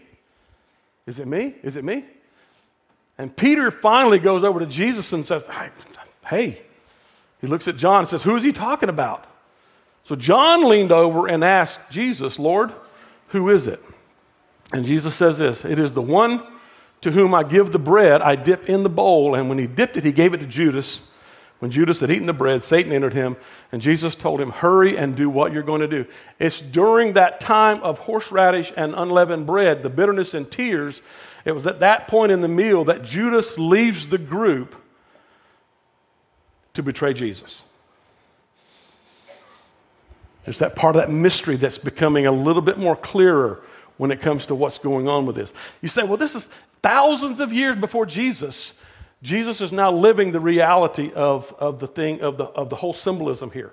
Is 1.06 1.18
it 1.18 1.28
me? 1.28 1.54
Is 1.62 1.76
it 1.76 1.84
me? 1.84 2.04
And 3.16 3.34
Peter 3.34 3.70
finally 3.70 4.18
goes 4.18 4.42
over 4.42 4.60
to 4.60 4.66
Jesus 4.66 5.12
and 5.12 5.26
says, 5.26 5.44
Hey, 6.26 6.62
he 7.40 7.46
looks 7.46 7.68
at 7.68 7.76
John 7.76 8.00
and 8.00 8.08
says, 8.08 8.22
Who 8.22 8.36
is 8.36 8.42
he 8.42 8.52
talking 8.52 8.88
about? 8.88 9.24
So 10.04 10.14
John 10.16 10.68
leaned 10.68 10.92
over 10.92 11.26
and 11.28 11.44
asked 11.44 11.80
Jesus, 11.90 12.38
Lord, 12.38 12.72
who 13.28 13.48
is 13.50 13.66
it? 13.66 13.80
And 14.72 14.84
Jesus 14.84 15.14
says 15.14 15.38
this 15.38 15.64
It 15.64 15.78
is 15.78 15.92
the 15.92 16.02
one 16.02 16.42
to 17.02 17.12
whom 17.12 17.34
I 17.34 17.42
give 17.42 17.70
the 17.70 17.78
bread 17.78 18.22
I 18.22 18.34
dip 18.34 18.68
in 18.68 18.82
the 18.82 18.88
bowl. 18.88 19.34
And 19.34 19.48
when 19.48 19.58
he 19.58 19.66
dipped 19.66 19.96
it, 19.96 20.04
he 20.04 20.12
gave 20.12 20.34
it 20.34 20.38
to 20.38 20.46
Judas. 20.46 21.00
When 21.60 21.70
Judas 21.70 22.00
had 22.00 22.10
eaten 22.10 22.26
the 22.26 22.32
bread, 22.32 22.62
Satan 22.62 22.92
entered 22.92 23.14
him, 23.14 23.36
and 23.72 23.80
Jesus 23.80 24.16
told 24.16 24.40
him, 24.40 24.50
Hurry 24.50 24.98
and 24.98 25.16
do 25.16 25.30
what 25.30 25.52
you're 25.52 25.62
going 25.62 25.80
to 25.80 25.88
do. 25.88 26.04
It's 26.38 26.60
during 26.60 27.14
that 27.14 27.40
time 27.40 27.80
of 27.82 28.00
horseradish 28.00 28.72
and 28.76 28.92
unleavened 28.94 29.46
bread, 29.46 29.82
the 29.82 29.88
bitterness 29.88 30.34
and 30.34 30.50
tears, 30.50 31.00
it 31.44 31.52
was 31.52 31.66
at 31.66 31.80
that 31.80 32.08
point 32.08 32.32
in 32.32 32.40
the 32.40 32.48
meal 32.48 32.84
that 32.84 33.02
Judas 33.02 33.58
leaves 33.58 34.06
the 34.06 34.18
group 34.18 34.74
to 36.72 36.82
betray 36.82 37.12
Jesus. 37.12 37.62
There's 40.44 40.58
that 40.58 40.74
part 40.76 40.96
of 40.96 41.02
that 41.02 41.10
mystery 41.10 41.56
that's 41.56 41.78
becoming 41.78 42.26
a 42.26 42.32
little 42.32 42.62
bit 42.62 42.78
more 42.78 42.96
clearer 42.96 43.62
when 43.96 44.10
it 44.10 44.20
comes 44.20 44.46
to 44.46 44.54
what's 44.54 44.78
going 44.78 45.06
on 45.06 45.26
with 45.26 45.36
this. 45.36 45.52
You 45.80 45.88
say, 45.88 46.02
well, 46.02 46.16
this 46.16 46.34
is 46.34 46.48
thousands 46.82 47.40
of 47.40 47.52
years 47.52 47.76
before 47.76 48.06
Jesus. 48.06 48.74
Jesus 49.24 49.62
is 49.62 49.72
now 49.72 49.90
living 49.90 50.32
the 50.32 50.38
reality 50.38 51.10
of, 51.14 51.54
of 51.58 51.80
the 51.80 51.86
thing, 51.86 52.20
of 52.20 52.36
the, 52.36 52.44
of 52.44 52.68
the 52.68 52.76
whole 52.76 52.92
symbolism 52.92 53.50
here. 53.50 53.72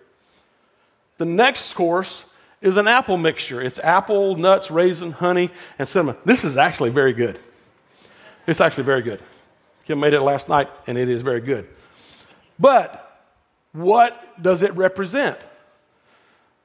The 1.17 1.25
next 1.25 1.73
course 1.73 2.23
is 2.61 2.77
an 2.77 2.87
apple 2.87 3.17
mixture. 3.17 3.61
It's 3.61 3.77
apple, 3.79 4.37
nuts, 4.37 4.71
raisin, 4.71 5.11
honey, 5.11 5.51
and 5.77 5.85
cinnamon. 5.85 6.15
This 6.23 6.45
is 6.45 6.55
actually 6.55 6.91
very 6.91 7.11
good. 7.11 7.37
It's 8.47 8.61
actually 8.61 8.85
very 8.85 9.01
good. 9.01 9.21
Kim 9.83 9.99
made 9.99 10.13
it 10.13 10.21
last 10.21 10.47
night, 10.47 10.69
and 10.87 10.97
it 10.97 11.09
is 11.09 11.21
very 11.21 11.41
good. 11.41 11.67
But 12.57 13.21
what 13.73 14.41
does 14.41 14.63
it 14.63 14.73
represent? 14.77 15.37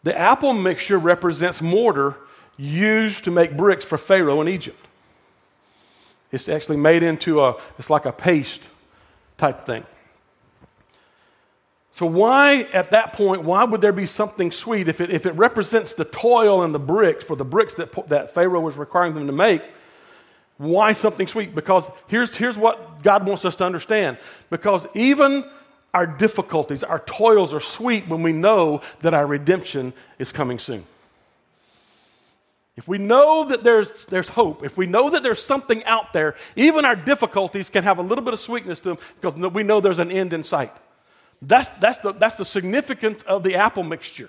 The 0.05 0.17
apple 0.17 0.53
mixture 0.53 0.99
represents 0.99 1.61
mortar 1.61 2.15
used 2.57 3.25
to 3.25 3.33
make 3.33 3.57
bricks 3.57 3.85
for 3.85 3.99
Pharaoh 3.99 4.41
in 4.41 4.49
Egypt. 4.49 4.79
It's 6.31 6.49
actually 6.49 6.77
made 6.77 7.03
into 7.03 7.41
a, 7.41 7.57
it's 7.81 7.91
like 7.91 8.07
a 8.07 8.13
paste 8.13 8.61
type 9.39 9.67
thing. 9.67 9.85
So, 11.97 12.05
why 12.05 12.69
at 12.75 12.91
that 12.91 13.15
point, 13.15 13.43
why 13.43 13.65
would 13.65 13.81
there 13.81 13.93
be 13.93 14.05
something 14.05 14.53
sweet 14.53 14.87
if 14.87 15.01
it, 15.01 15.11
if 15.11 15.25
it 15.25 15.33
represents 15.33 15.95
the 15.95 16.05
toil 16.05 16.63
and 16.63 16.75
the 16.75 16.79
bricks 16.79 17.25
for 17.25 17.37
the 17.37 17.45
bricks 17.45 17.75
that, 17.75 18.09
that 18.09 18.35
Pharaoh 18.35 18.61
was 18.61 18.77
requiring 18.77 19.15
them 19.15 19.27
to 19.27 19.33
make? 19.33 19.63
Why 20.59 20.93
something 20.93 21.27
sweet? 21.27 21.55
Because 21.55 21.89
here's, 22.07 22.35
here's 22.35 22.57
what 22.57 23.03
God 23.03 23.27
wants 23.27 23.45
us 23.45 23.57
to 23.57 23.65
understand. 23.65 24.19
Because 24.51 24.87
even 24.95 25.45
our 25.95 26.07
difficulties, 26.07 26.83
our 26.83 26.99
toils 27.01 27.55
are 27.55 27.61
sweet 27.61 28.09
when 28.09 28.23
we 28.23 28.33
know 28.33 28.83
that 29.01 29.15
our 29.15 29.27
redemption 29.27 29.95
is 30.19 30.33
coming 30.33 30.59
soon. 30.59 30.85
If 32.77 32.87
we 32.87 32.99
know 32.99 33.45
that 33.45 33.65
there's, 33.65 34.05
there's 34.05 34.29
hope, 34.29 34.63
if 34.63 34.77
we 34.77 34.87
know 34.87 35.09
that 35.11 35.23
there's 35.23 35.43
something 35.43 35.83
out 35.85 36.13
there, 36.13 36.35
even 36.57 36.85
our 36.85 36.97
difficulties 36.97 37.71
can 37.71 37.85
have 37.85 37.99
a 37.99 38.03
little 38.03 38.23
bit 38.23 38.35
of 38.35 38.41
sweetness 38.41 38.81
to 38.81 38.91
them 38.91 38.99
because 39.21 39.35
we 39.53 39.63
know 39.63 39.81
there's 39.81 39.99
an 39.99 40.13
end 40.13 40.35
in 40.35 40.45
sight. 40.45 40.73
That's, 41.41 41.69
that's, 41.69 41.99
the, 41.99 42.13
that's 42.13 42.37
the 42.37 42.45
significance 42.45 43.23
of 43.23 43.43
the 43.43 43.55
apple 43.55 43.83
mixture. 43.83 44.29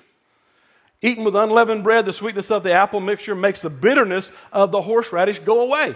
Eaten 1.01 1.25
with 1.25 1.35
unleavened 1.35 1.83
bread, 1.83 2.05
the 2.05 2.13
sweetness 2.13 2.49
of 2.49 2.63
the 2.63 2.71
apple 2.71 3.01
mixture 3.01 3.35
makes 3.35 3.61
the 3.61 3.69
bitterness 3.69 4.31
of 4.51 4.71
the 4.71 4.81
horseradish 4.81 5.39
go 5.39 5.61
away. 5.61 5.93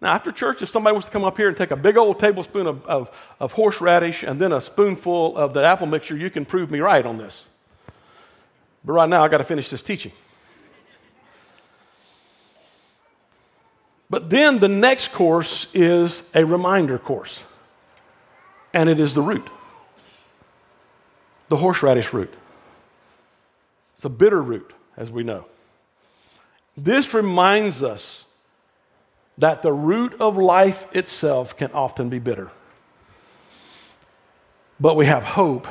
Now, 0.00 0.12
after 0.14 0.32
church, 0.32 0.62
if 0.62 0.70
somebody 0.70 0.94
wants 0.94 1.06
to 1.06 1.12
come 1.12 1.22
up 1.22 1.36
here 1.36 1.48
and 1.48 1.56
take 1.56 1.70
a 1.70 1.76
big 1.76 1.96
old 1.96 2.18
tablespoon 2.18 2.66
of, 2.66 2.84
of, 2.86 3.10
of 3.38 3.52
horseradish 3.52 4.24
and 4.24 4.40
then 4.40 4.52
a 4.52 4.60
spoonful 4.60 5.36
of 5.36 5.54
the 5.54 5.64
apple 5.64 5.86
mixture, 5.86 6.16
you 6.16 6.30
can 6.30 6.44
prove 6.44 6.70
me 6.70 6.80
right 6.80 7.06
on 7.06 7.18
this. 7.18 7.46
But 8.84 8.94
right 8.94 9.08
now, 9.08 9.24
I 9.24 9.28
got 9.28 9.38
to 9.38 9.44
finish 9.44 9.70
this 9.70 9.82
teaching. 9.82 10.10
But 14.12 14.28
then 14.28 14.58
the 14.58 14.68
next 14.68 15.12
course 15.12 15.68
is 15.72 16.22
a 16.34 16.44
reminder 16.44 16.98
course, 16.98 17.42
and 18.74 18.90
it 18.90 19.00
is 19.00 19.14
the 19.14 19.22
root 19.22 19.48
the 21.52 21.56
horseradish 21.58 22.14
root. 22.14 22.32
It's 23.96 24.06
a 24.06 24.08
bitter 24.08 24.40
root, 24.40 24.72
as 24.96 25.10
we 25.10 25.22
know. 25.22 25.44
This 26.78 27.12
reminds 27.12 27.82
us 27.82 28.24
that 29.36 29.60
the 29.60 29.70
root 29.72 30.18
of 30.18 30.38
life 30.38 30.86
itself 30.96 31.54
can 31.54 31.70
often 31.72 32.08
be 32.08 32.18
bitter. 32.18 32.50
But 34.80 34.96
we 34.96 35.04
have 35.04 35.24
hope 35.24 35.68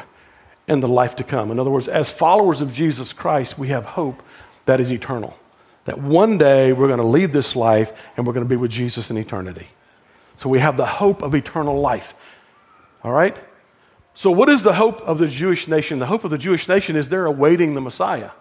in 0.67 0.81
the 0.81 0.88
life 0.88 1.15
to 1.15 1.24
come. 1.24 1.50
In 1.50 1.60
other 1.60 1.71
words, 1.71 1.88
as 1.88 2.12
followers 2.12 2.62
of 2.62 2.71
Jesus 2.71 3.12
Christ, 3.12 3.57
we 3.57 3.69
have 3.69 3.86
hope 3.86 4.21
that 4.65 4.79
is 4.79 4.91
eternal. 4.91 5.36
That 5.85 6.00
one 6.00 6.38
day 6.38 6.73
we're 6.73 6.88
going 6.88 7.01
to 7.01 7.07
leave 7.07 7.31
this 7.31 7.55
life 7.55 7.91
and 8.15 8.25
we're 8.25 8.33
going 8.33 8.45
to 8.45 8.50
be 8.50 8.55
with 8.55 8.71
Jesus 8.71 9.09
in 9.09 9.17
eternity. 9.17 9.67
So 10.35 10.50
we 10.50 10.59
have 10.59 10.77
the 10.77 10.85
hope 10.85 11.21
of 11.21 11.33
eternal 11.35 11.79
life. 11.79 12.13
All 13.03 13.11
right? 13.11 13.39
So, 14.13 14.29
what 14.29 14.50
is 14.50 14.63
the 14.63 14.73
hope 14.73 15.01
of 15.01 15.17
the 15.17 15.27
Jewish 15.27 15.67
nation? 15.67 16.00
The 16.00 16.05
hope 16.05 16.23
of 16.23 16.31
the 16.31 16.38
Jewish 16.38 16.67
nation 16.67 16.95
is 16.95 17.09
they're 17.09 17.25
awaiting 17.25 17.75
the 17.75 17.81
Messiah. 17.81 18.31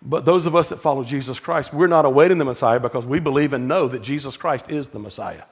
But 0.00 0.24
those 0.24 0.46
of 0.46 0.54
us 0.54 0.68
that 0.68 0.78
follow 0.78 1.04
Jesus 1.04 1.40
Christ, 1.40 1.72
we're 1.74 1.88
not 1.88 2.04
awaiting 2.04 2.38
the 2.38 2.44
Messiah 2.44 2.80
because 2.80 3.04
we 3.04 3.18
believe 3.18 3.52
and 3.52 3.68
know 3.68 3.88
that 3.88 4.00
Jesus 4.00 4.36
Christ 4.36 4.66
is 4.68 4.88
the 4.88 4.98
Messiah. 4.98 5.44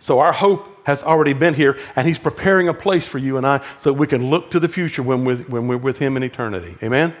So 0.00 0.18
our 0.18 0.32
hope 0.32 0.86
has 0.86 1.02
already 1.02 1.32
been 1.32 1.54
here, 1.54 1.78
and 1.94 2.06
He's 2.06 2.18
preparing 2.18 2.68
a 2.68 2.74
place 2.74 3.06
for 3.06 3.18
you 3.18 3.36
and 3.36 3.46
I 3.46 3.58
so 3.78 3.90
that 3.90 3.94
we 3.94 4.06
can 4.06 4.30
look 4.30 4.50
to 4.50 4.60
the 4.60 4.68
future 4.68 5.02
when 5.02 5.24
we're, 5.24 5.36
when 5.36 5.68
we're 5.68 5.76
with 5.76 5.98
Him 5.98 6.16
in 6.16 6.22
eternity. 6.22 6.76
Amen? 6.82 7.14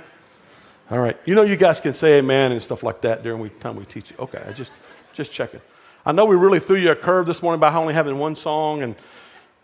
All 0.90 0.98
right. 0.98 1.16
You 1.24 1.36
know, 1.36 1.42
you 1.42 1.56
guys 1.56 1.78
can 1.78 1.92
say 1.94 2.18
amen 2.18 2.52
and 2.52 2.60
stuff 2.60 2.82
like 2.82 3.00
that 3.02 3.22
during 3.22 3.42
the 3.42 3.48
time 3.48 3.76
we 3.76 3.84
teach 3.84 4.10
you. 4.10 4.16
Okay, 4.18 4.42
I 4.46 4.52
just, 4.52 4.72
just 5.12 5.30
checking. 5.30 5.60
I 6.04 6.12
know 6.12 6.24
we 6.24 6.34
really 6.34 6.58
threw 6.58 6.76
you 6.76 6.90
a 6.90 6.96
curve 6.96 7.26
this 7.26 7.42
morning 7.42 7.60
by 7.60 7.72
only 7.74 7.94
having 7.94 8.18
one 8.18 8.34
song, 8.34 8.82
and, 8.82 8.96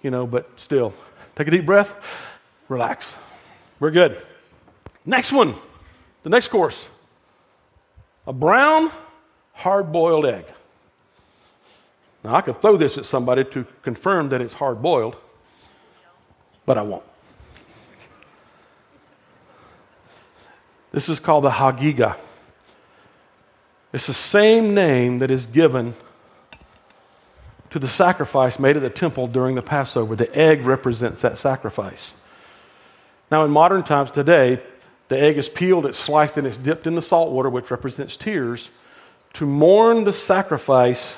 you 0.02 0.10
know, 0.10 0.26
but 0.26 0.48
still, 0.58 0.94
take 1.34 1.48
a 1.48 1.50
deep 1.50 1.66
breath, 1.66 1.94
relax. 2.68 3.14
We're 3.80 3.90
good. 3.90 4.20
Next 5.04 5.32
one. 5.32 5.54
The 6.22 6.30
next 6.30 6.48
course 6.48 6.88
a 8.26 8.32
brown, 8.32 8.90
hard 9.52 9.92
boiled 9.92 10.26
egg. 10.26 10.44
Now, 12.24 12.34
I 12.34 12.40
could 12.40 12.60
throw 12.60 12.76
this 12.76 12.98
at 12.98 13.04
somebody 13.04 13.44
to 13.44 13.64
confirm 13.82 14.28
that 14.30 14.40
it's 14.40 14.54
hard 14.54 14.82
boiled, 14.82 15.16
but 16.66 16.76
I 16.76 16.82
won't. 16.82 17.04
This 20.96 21.10
is 21.10 21.20
called 21.20 21.44
the 21.44 21.50
Hagiga. 21.50 22.16
It's 23.92 24.06
the 24.06 24.14
same 24.14 24.72
name 24.72 25.18
that 25.18 25.30
is 25.30 25.44
given 25.44 25.92
to 27.68 27.78
the 27.78 27.86
sacrifice 27.86 28.58
made 28.58 28.78
at 28.78 28.82
the 28.82 28.88
temple 28.88 29.26
during 29.26 29.56
the 29.56 29.62
Passover. 29.62 30.16
The 30.16 30.34
egg 30.34 30.64
represents 30.64 31.20
that 31.20 31.36
sacrifice. 31.36 32.14
Now, 33.30 33.44
in 33.44 33.50
modern 33.50 33.82
times 33.82 34.10
today, 34.10 34.58
the 35.08 35.20
egg 35.20 35.36
is 35.36 35.50
peeled, 35.50 35.84
it's 35.84 35.98
sliced, 35.98 36.38
and 36.38 36.46
it's 36.46 36.56
dipped 36.56 36.86
in 36.86 36.94
the 36.94 37.02
salt 37.02 37.30
water, 37.30 37.50
which 37.50 37.70
represents 37.70 38.16
tears, 38.16 38.70
to 39.34 39.44
mourn 39.44 40.04
the 40.04 40.14
sacrifice 40.14 41.16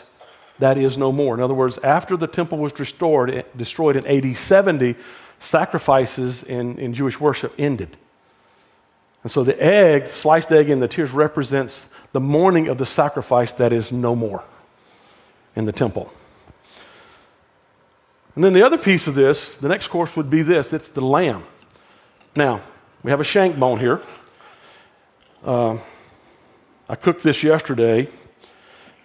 that 0.59 0.77
is 0.77 0.99
no 0.99 1.13
more. 1.13 1.35
In 1.35 1.41
other 1.41 1.55
words, 1.55 1.79
after 1.85 2.17
the 2.17 2.27
temple 2.27 2.59
was 2.59 2.77
restored, 2.81 3.45
destroyed 3.57 3.95
in 3.95 4.05
AD 4.09 4.37
70, 4.37 4.97
sacrifices 5.39 6.43
in, 6.43 6.81
in 6.81 6.95
Jewish 6.95 7.21
worship 7.21 7.55
ended. 7.57 7.97
And 9.23 9.33
so 9.33 9.45
the 9.45 9.61
egg, 9.63 10.09
sliced 10.09 10.53
egg 10.53 10.71
in 10.71 10.81
the 10.81 10.89
tears, 10.89 11.11
represents 11.11 11.87
the 12.13 12.21
mourning 12.21 12.69
of 12.69 12.79
the 12.79 12.87
sacrifice 12.87 13.53
that 13.53 13.73
is 13.73 13.93
no 13.93 14.15
more 14.15 14.45
in 15.57 15.65
the 15.65 15.73
temple. 15.73 16.13
And 18.35 18.45
then 18.45 18.53
the 18.53 18.63
other 18.63 18.79
piece 18.79 19.09
of 19.09 19.15
this, 19.15 19.57
the 19.57 19.69
next 19.69 19.89
course 19.89 20.15
would 20.17 20.31
be 20.31 20.43
this 20.43 20.73
it's 20.73 20.89
the 20.89 21.01
lamb. 21.01 21.43
Now, 22.37 22.61
we 23.03 23.11
have 23.11 23.21
a 23.21 23.25
shank 23.25 23.59
bone 23.59 23.81
here. 23.81 24.01
Uh, 25.45 25.79
I 26.89 26.95
cooked 26.95 27.23
this 27.23 27.43
yesterday, 27.43 28.09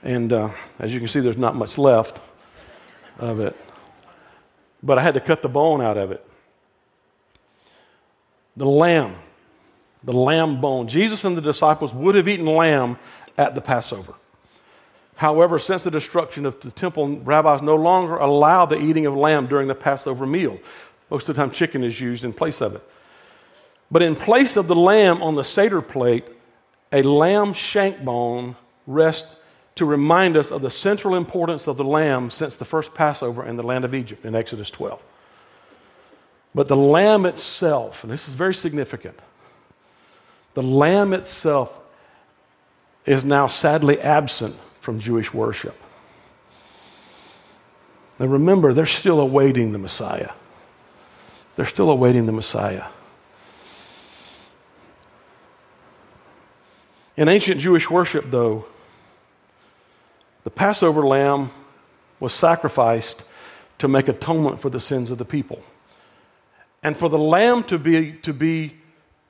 And 0.03 0.33
uh, 0.33 0.49
as 0.79 0.93
you 0.93 0.99
can 0.99 1.07
see, 1.07 1.21
there's 1.21 1.37
not 1.37 1.55
much 1.55 1.77
left 1.77 2.19
of 3.19 3.39
it. 3.39 3.55
But 4.83 4.99
I 4.99 5.01
had 5.01 5.13
to 5.13 5.21
cut 5.21 5.41
the 5.41 5.49
bone 5.49 5.81
out 5.81 5.97
of 5.97 6.11
it. 6.11 6.25
The 8.57 8.65
lamb, 8.65 9.15
the 10.03 10.13
lamb 10.13 10.59
bone. 10.59 10.87
Jesus 10.87 11.23
and 11.23 11.37
the 11.37 11.41
disciples 11.41 11.93
would 11.93 12.15
have 12.15 12.27
eaten 12.27 12.45
lamb 12.45 12.97
at 13.37 13.55
the 13.55 13.61
Passover. 13.61 14.13
However, 15.15 15.59
since 15.59 15.83
the 15.83 15.91
destruction 15.91 16.45
of 16.45 16.59
the 16.61 16.71
temple, 16.71 17.19
rabbis 17.19 17.61
no 17.61 17.75
longer 17.75 18.15
allow 18.17 18.65
the 18.65 18.79
eating 18.79 19.05
of 19.05 19.15
lamb 19.15 19.47
during 19.47 19.67
the 19.67 19.75
Passover 19.75 20.25
meal. 20.25 20.59
Most 21.09 21.29
of 21.29 21.35
the 21.35 21.41
time, 21.41 21.51
chicken 21.51 21.83
is 21.83 22.01
used 22.01 22.23
in 22.23 22.33
place 22.33 22.61
of 22.61 22.75
it. 22.75 22.89
But 23.91 24.01
in 24.01 24.15
place 24.15 24.57
of 24.57 24.67
the 24.67 24.75
lamb 24.75 25.21
on 25.21 25.35
the 25.35 25.43
Seder 25.43 25.81
plate, 25.81 26.25
a 26.91 27.03
lamb 27.03 27.53
shank 27.53 28.03
bone 28.03 28.55
rests 28.87 29.29
to 29.75 29.85
remind 29.85 30.37
us 30.37 30.51
of 30.51 30.61
the 30.61 30.69
central 30.69 31.15
importance 31.15 31.67
of 31.67 31.77
the 31.77 31.83
lamb 31.83 32.29
since 32.31 32.55
the 32.55 32.65
first 32.65 32.93
Passover 32.93 33.45
in 33.45 33.55
the 33.55 33.63
land 33.63 33.85
of 33.85 33.93
Egypt 33.93 34.25
in 34.25 34.35
Exodus 34.35 34.69
12. 34.69 35.01
But 36.55 36.67
the 36.67 36.75
lamb 36.75 37.25
itself, 37.25 38.03
and 38.03 38.11
this 38.11 38.27
is 38.27 38.35
very 38.35 38.53
significant, 38.53 39.19
the 40.53 40.63
lamb 40.63 41.13
itself 41.13 41.73
is 43.05 43.25
now 43.25 43.47
sadly 43.47 43.99
absent 43.99 44.55
from 44.79 44.99
Jewish 44.99 45.33
worship. 45.33 45.75
And 48.19 48.31
remember, 48.31 48.73
they're 48.73 48.85
still 48.85 49.19
awaiting 49.19 49.71
the 49.71 49.77
Messiah. 49.77 50.31
They're 51.55 51.65
still 51.65 51.89
awaiting 51.89 52.25
the 52.25 52.31
Messiah. 52.31 52.85
In 57.15 57.27
ancient 57.27 57.59
Jewish 57.59 57.89
worship, 57.89 58.25
though, 58.29 58.65
the 60.43 60.49
Passover 60.49 61.03
lamb 61.03 61.51
was 62.19 62.33
sacrificed 62.33 63.23
to 63.79 63.87
make 63.87 64.07
atonement 64.07 64.59
for 64.59 64.69
the 64.69 64.79
sins 64.79 65.11
of 65.11 65.17
the 65.17 65.25
people. 65.25 65.61
And 66.81 66.97
for 66.97 67.09
the 67.09 67.17
lamb 67.17 67.63
to 67.63 67.77
be, 67.77 68.13
to 68.23 68.33
be 68.33 68.75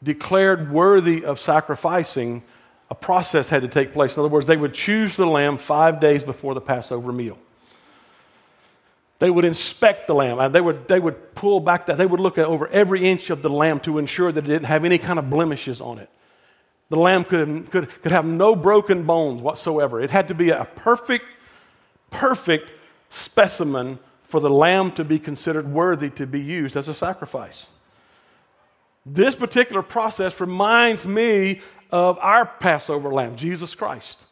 declared 0.03 0.71
worthy 0.71 1.23
of 1.23 1.39
sacrificing, 1.39 2.43
a 2.89 2.95
process 2.95 3.49
had 3.49 3.61
to 3.61 3.67
take 3.67 3.93
place. 3.93 4.15
In 4.15 4.19
other 4.19 4.29
words, 4.29 4.45
they 4.45 4.57
would 4.57 4.73
choose 4.73 5.15
the 5.15 5.25
lamb 5.25 5.57
five 5.57 5.99
days 5.99 6.23
before 6.23 6.53
the 6.53 6.61
Passover 6.61 7.11
meal. 7.11 7.37
They 9.19 9.29
would 9.29 9.45
inspect 9.45 10.07
the 10.07 10.13
lamb. 10.13 10.37
Uh, 10.37 10.49
they 10.49 10.59
would, 10.59 10.87
they 10.87 10.99
would 10.99 11.33
pull 11.33 11.59
back 11.61 11.85
that. 11.85 11.97
They 11.97 12.05
would 12.05 12.19
look 12.19 12.37
over 12.37 12.67
every 12.67 13.05
inch 13.05 13.29
of 13.29 13.41
the 13.41 13.49
lamb 13.49 13.79
to 13.81 13.97
ensure 13.97 14.31
that 14.31 14.43
it 14.43 14.47
didn't 14.47 14.65
have 14.65 14.83
any 14.83 14.97
kind 14.97 15.17
of 15.17 15.29
blemishes 15.29 15.79
on 15.79 15.97
it. 15.97 16.09
The 16.89 16.99
lamb 16.99 17.23
could, 17.23 17.71
could, 17.71 17.89
could 18.01 18.11
have 18.11 18.25
no 18.25 18.55
broken 18.55 19.03
bones 19.03 19.41
whatsoever. 19.41 20.01
It 20.01 20.11
had 20.11 20.27
to 20.27 20.35
be 20.35 20.49
a 20.49 20.65
perfect, 20.65 21.25
perfect 22.11 22.69
specimen 23.09 23.97
for 24.25 24.41
the 24.41 24.49
lamb 24.49 24.91
to 24.91 25.03
be 25.03 25.19
considered 25.19 25.71
worthy 25.71 26.09
to 26.11 26.27
be 26.27 26.41
used 26.41 26.75
as 26.75 26.87
a 26.87 26.93
sacrifice. 26.93 27.69
This 29.05 29.35
particular 29.35 29.81
process 29.81 30.39
reminds 30.39 31.05
me 31.05 31.61
of 31.91 32.17
our 32.19 32.45
Passover 32.45 33.11
lamb, 33.11 33.35
Jesus 33.35 33.75
Christ. 33.75 34.23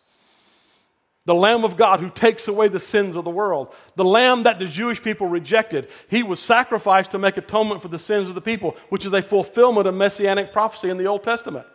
The 1.25 1.36
Lamb 1.36 1.63
of 1.63 1.78
God 1.78 2.00
who 2.00 2.10
takes 2.10 2.48
away 2.48 2.68
the 2.68 2.80
sins 2.80 3.16
of 3.16 3.24
the 3.24 3.30
world. 3.30 3.74
The 3.96 4.04
Lamb 4.04 4.44
that 4.44 4.58
the 4.58 4.66
Jewish 4.66 5.04
people 5.04 5.28
rejected. 5.28 5.88
He 6.08 6.24
was 6.24 6.40
sacrificed 6.40 7.12
to 7.12 7.20
make 7.20 7.38
atonement 7.38 7.84
for 7.84 7.90
the 7.90 8.00
sins 8.00 8.28
of 8.28 8.34
the 8.34 8.42
people, 8.42 8.75
which 8.90 9.06
is 9.06 9.13
a 9.13 9.22
fulfillment 9.22 9.88
of 9.88 9.94
messianic 9.94 10.51
prophecy 10.51 10.90
in 10.90 10.98
the 10.98 11.06
Old 11.06 11.24
Testament. 11.24 11.68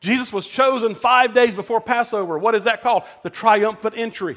Jesus 0.00 0.32
was 0.32 0.48
chosen 0.48 0.94
five 0.96 1.34
days 1.34 1.54
before 1.54 1.80
Passover. 1.80 2.36
What 2.38 2.56
is 2.56 2.64
that 2.64 2.82
called? 2.82 3.04
The 3.22 3.30
triumphant 3.30 3.94
entry. 3.96 4.36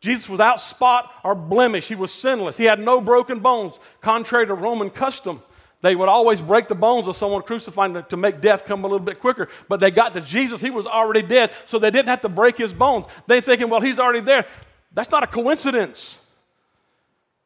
Jesus 0.00 0.28
was 0.28 0.38
without 0.38 0.60
spot 0.60 1.10
or 1.24 1.34
blemish. 1.34 1.88
He 1.88 1.94
was 1.96 2.12
sinless. 2.12 2.56
He 2.56 2.64
had 2.64 2.78
no 2.78 3.00
broken 3.00 3.40
bones, 3.40 3.76
contrary 4.02 4.46
to 4.46 4.54
Roman 4.54 4.90
custom. 4.90 5.42
They 5.82 5.94
would 5.94 6.08
always 6.08 6.40
break 6.40 6.68
the 6.68 6.74
bones 6.74 7.06
of 7.06 7.16
someone 7.16 7.42
crucified 7.42 8.08
to 8.08 8.16
make 8.16 8.40
death 8.40 8.64
come 8.64 8.84
a 8.84 8.86
little 8.86 9.04
bit 9.04 9.20
quicker. 9.20 9.48
But 9.68 9.80
they 9.80 9.90
got 9.90 10.14
to 10.14 10.20
Jesus, 10.20 10.60
he 10.60 10.70
was 10.70 10.86
already 10.86 11.22
dead, 11.22 11.52
so 11.66 11.78
they 11.78 11.90
didn't 11.90 12.08
have 12.08 12.22
to 12.22 12.28
break 12.28 12.56
his 12.56 12.72
bones. 12.72 13.06
They 13.26 13.40
thinking, 13.40 13.68
well, 13.68 13.80
he's 13.80 13.98
already 13.98 14.20
there. 14.20 14.46
That's 14.92 15.10
not 15.10 15.22
a 15.22 15.26
coincidence. 15.26 16.18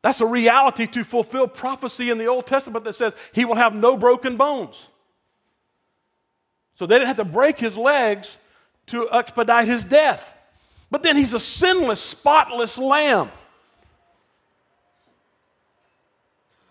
That's 0.03 0.21
a 0.21 0.27
reality 0.27 0.87
to 0.87 1.05
fulfill 1.05 1.47
prophecy 1.49 2.11
in 2.11 2.19
the 2.19 2.27
Old 2.27 2.47
Testament 2.47 2.85
that 2.85 2.95
says 2.95 3.15
he 3.33 3.45
will 3.45 3.57
have 3.57 3.75
no 3.75 3.97
broken 3.97 4.37
bones. 4.37 4.89
So 6.77 6.87
they 6.87 6.95
didn't 6.95 7.09
have 7.09 7.17
to 7.17 7.25
break 7.25 7.59
his 7.59 7.77
legs 7.77 8.37
to 8.87 9.11
expedite 9.13 9.69
his 9.69 9.85
death. 9.85 10.35
But 10.91 11.03
then 11.03 11.17
he's 11.17 11.35
a 11.35 11.41
sinless, 11.41 12.01
spotless 12.01 12.79
lamb. 12.79 13.31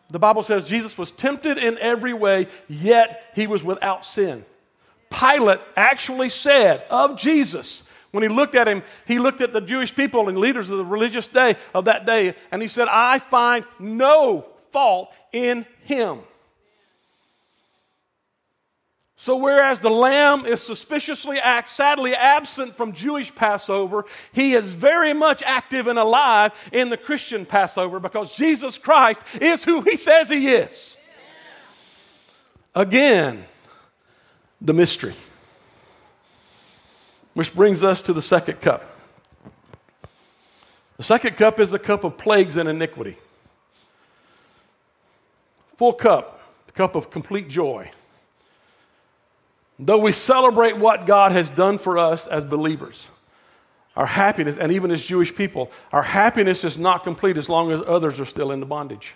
The 0.09 0.19
Bible 0.19 0.43
says 0.43 0.65
Jesus 0.65 0.97
was 0.97 1.11
tempted 1.11 1.57
in 1.57 1.77
every 1.77 2.13
way, 2.13 2.47
yet 2.67 3.31
he 3.35 3.47
was 3.47 3.63
without 3.63 4.05
sin. 4.05 4.43
Pilate 5.11 5.59
actually 5.75 6.29
said 6.29 6.83
of 6.89 7.17
Jesus, 7.17 7.83
when 8.11 8.23
he 8.23 8.29
looked 8.29 8.55
at 8.55 8.67
him, 8.67 8.81
he 9.05 9.19
looked 9.19 9.41
at 9.41 9.53
the 9.53 9.61
Jewish 9.61 9.95
people 9.95 10.29
and 10.29 10.37
leaders 10.37 10.69
of 10.69 10.77
the 10.77 10.85
religious 10.85 11.27
day 11.27 11.57
of 11.73 11.85
that 11.85 12.05
day, 12.05 12.35
and 12.51 12.61
he 12.61 12.67
said, 12.67 12.87
I 12.89 13.19
find 13.19 13.65
no 13.77 14.45
fault 14.71 15.11
in 15.31 15.65
him. 15.83 16.19
So, 19.21 19.35
whereas 19.35 19.81
the 19.81 19.89
lamb 19.89 20.45
is 20.45 20.63
suspiciously, 20.63 21.39
sadly 21.65 22.15
absent 22.15 22.77
from 22.77 22.93
Jewish 22.93 23.35
Passover, 23.35 24.05
he 24.31 24.53
is 24.53 24.71
very 24.71 25.11
much 25.11 25.43
active 25.43 25.87
and 25.87 25.99
alive 25.99 26.53
in 26.71 26.87
the 26.87 26.95
Christian 26.95 27.45
Passover 27.45 27.99
because 27.99 28.33
Jesus 28.33 28.77
Christ 28.77 29.21
is 29.41 29.65
who 29.65 29.81
he 29.81 29.97
says 29.97 30.29
he 30.29 30.47
is. 30.47 30.95
Again, 32.73 33.43
the 34.61 34.73
mystery. 34.73 35.15
Which 37.33 37.53
brings 37.53 37.83
us 37.83 38.01
to 38.03 38.13
the 38.13 38.21
second 38.21 38.61
cup. 38.61 38.89
The 40.95 41.03
second 41.03 41.35
cup 41.35 41.59
is 41.59 41.71
the 41.71 41.79
cup 41.79 42.05
of 42.05 42.17
plagues 42.17 42.55
and 42.55 42.69
iniquity. 42.69 43.17
Full 45.75 45.91
cup, 45.91 46.39
the 46.67 46.71
cup 46.71 46.95
of 46.95 47.11
complete 47.11 47.49
joy. 47.49 47.91
Though 49.79 49.97
we 49.97 50.11
celebrate 50.11 50.77
what 50.77 51.05
God 51.05 51.31
has 51.31 51.49
done 51.49 51.77
for 51.77 51.97
us 51.97 52.27
as 52.27 52.43
believers, 52.43 53.07
our 53.95 54.05
happiness, 54.05 54.57
and 54.59 54.73
even 54.73 54.91
as 54.91 55.03
Jewish 55.03 55.33
people, 55.33 55.71
our 55.93 56.03
happiness 56.03 56.65
is 56.65 56.77
not 56.77 57.03
complete 57.03 57.37
as 57.37 57.47
long 57.47 57.71
as 57.71 57.79
others 57.87 58.19
are 58.19 58.25
still 58.25 58.51
in 58.51 58.59
the 58.59 58.65
bondage. 58.65 59.15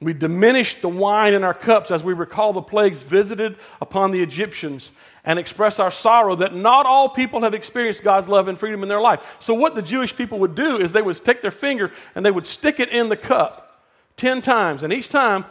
We 0.00 0.12
diminish 0.12 0.80
the 0.80 0.88
wine 0.88 1.32
in 1.34 1.44
our 1.44 1.54
cups 1.54 1.92
as 1.92 2.02
we 2.02 2.12
recall 2.12 2.52
the 2.52 2.60
plagues 2.60 3.04
visited 3.04 3.56
upon 3.80 4.10
the 4.10 4.20
Egyptians 4.20 4.90
and 5.24 5.38
express 5.38 5.78
our 5.78 5.92
sorrow 5.92 6.34
that 6.36 6.52
not 6.52 6.86
all 6.86 7.08
people 7.08 7.42
have 7.42 7.54
experienced 7.54 8.02
God's 8.02 8.28
love 8.28 8.48
and 8.48 8.58
freedom 8.58 8.82
in 8.82 8.88
their 8.88 9.00
life. 9.00 9.36
So, 9.38 9.54
what 9.54 9.76
the 9.76 9.82
Jewish 9.82 10.16
people 10.16 10.40
would 10.40 10.56
do 10.56 10.78
is 10.78 10.90
they 10.90 11.02
would 11.02 11.24
take 11.24 11.40
their 11.40 11.52
finger 11.52 11.92
and 12.16 12.26
they 12.26 12.32
would 12.32 12.46
stick 12.46 12.80
it 12.80 12.88
in 12.88 13.08
the 13.08 13.16
cup 13.16 13.80
10 14.16 14.42
times, 14.42 14.82
and 14.82 14.92
each 14.92 15.08
time 15.08 15.44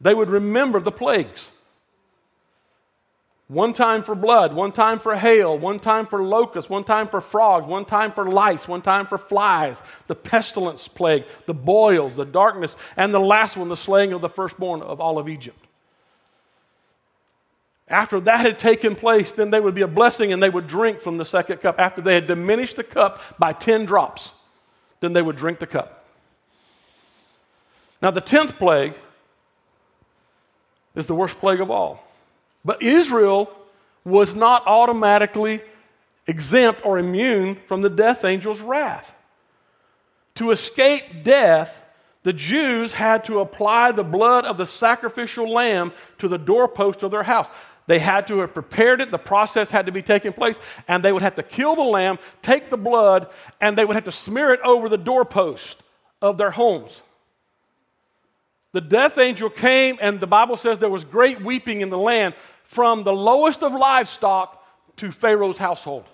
they 0.00 0.14
would 0.14 0.30
remember 0.30 0.80
the 0.80 0.90
plagues. 0.90 1.50
One 3.50 3.72
time 3.72 4.04
for 4.04 4.14
blood, 4.14 4.52
one 4.52 4.70
time 4.70 5.00
for 5.00 5.16
hail, 5.16 5.58
one 5.58 5.80
time 5.80 6.06
for 6.06 6.22
locusts, 6.22 6.70
one 6.70 6.84
time 6.84 7.08
for 7.08 7.20
frogs, 7.20 7.66
one 7.66 7.84
time 7.84 8.12
for 8.12 8.24
lice, 8.30 8.68
one 8.68 8.80
time 8.80 9.06
for 9.06 9.18
flies, 9.18 9.82
the 10.06 10.14
pestilence 10.14 10.86
plague, 10.86 11.24
the 11.46 11.52
boils, 11.54 12.14
the 12.14 12.24
darkness, 12.24 12.76
and 12.96 13.12
the 13.12 13.18
last 13.18 13.56
one, 13.56 13.68
the 13.68 13.76
slaying 13.76 14.12
of 14.12 14.20
the 14.20 14.28
firstborn 14.28 14.82
of 14.82 15.00
all 15.00 15.18
of 15.18 15.28
Egypt. 15.28 15.58
After 17.88 18.20
that 18.20 18.38
had 18.38 18.60
taken 18.60 18.94
place, 18.94 19.32
then 19.32 19.50
they 19.50 19.58
would 19.58 19.74
be 19.74 19.82
a 19.82 19.88
blessing 19.88 20.32
and 20.32 20.40
they 20.40 20.48
would 20.48 20.68
drink 20.68 21.00
from 21.00 21.18
the 21.18 21.24
second 21.24 21.60
cup. 21.60 21.74
After 21.80 22.00
they 22.00 22.14
had 22.14 22.28
diminished 22.28 22.76
the 22.76 22.84
cup 22.84 23.20
by 23.36 23.52
10 23.52 23.84
drops, 23.84 24.30
then 25.00 25.12
they 25.12 25.22
would 25.22 25.34
drink 25.34 25.58
the 25.58 25.66
cup. 25.66 26.04
Now, 28.00 28.12
the 28.12 28.22
10th 28.22 28.58
plague 28.58 28.94
is 30.94 31.08
the 31.08 31.16
worst 31.16 31.40
plague 31.40 31.60
of 31.60 31.68
all. 31.68 32.06
But 32.64 32.82
Israel 32.82 33.54
was 34.04 34.34
not 34.34 34.66
automatically 34.66 35.62
exempt 36.26 36.84
or 36.84 36.98
immune 36.98 37.56
from 37.66 37.82
the 37.82 37.90
death 37.90 38.24
angel's 38.24 38.60
wrath. 38.60 39.14
To 40.36 40.50
escape 40.50 41.22
death, 41.22 41.84
the 42.22 42.32
Jews 42.32 42.92
had 42.92 43.24
to 43.24 43.40
apply 43.40 43.92
the 43.92 44.04
blood 44.04 44.44
of 44.44 44.56
the 44.56 44.66
sacrificial 44.66 45.50
lamb 45.50 45.92
to 46.18 46.28
the 46.28 46.38
doorpost 46.38 47.02
of 47.02 47.10
their 47.10 47.22
house. 47.22 47.48
They 47.86 47.98
had 47.98 48.26
to 48.28 48.40
have 48.40 48.54
prepared 48.54 49.00
it, 49.00 49.10
the 49.10 49.18
process 49.18 49.70
had 49.70 49.86
to 49.86 49.92
be 49.92 50.02
taking 50.02 50.32
place, 50.32 50.56
and 50.86 51.02
they 51.02 51.12
would 51.12 51.22
have 51.22 51.34
to 51.36 51.42
kill 51.42 51.74
the 51.74 51.82
lamb, 51.82 52.18
take 52.42 52.70
the 52.70 52.76
blood, 52.76 53.28
and 53.60 53.76
they 53.76 53.84
would 53.84 53.96
have 53.96 54.04
to 54.04 54.12
smear 54.12 54.52
it 54.52 54.60
over 54.60 54.88
the 54.88 54.98
doorpost 54.98 55.82
of 56.22 56.38
their 56.38 56.52
homes. 56.52 57.00
The 58.72 58.80
death 58.80 59.18
angel 59.18 59.50
came, 59.50 59.98
and 60.00 60.20
the 60.20 60.26
Bible 60.26 60.56
says 60.56 60.78
there 60.78 60.88
was 60.88 61.04
great 61.04 61.40
weeping 61.42 61.80
in 61.80 61.90
the 61.90 61.98
land 61.98 62.34
from 62.64 63.02
the 63.02 63.12
lowest 63.12 63.62
of 63.62 63.72
livestock 63.72 64.64
to 64.96 65.10
Pharaoh's 65.10 65.58
household. 65.58 66.04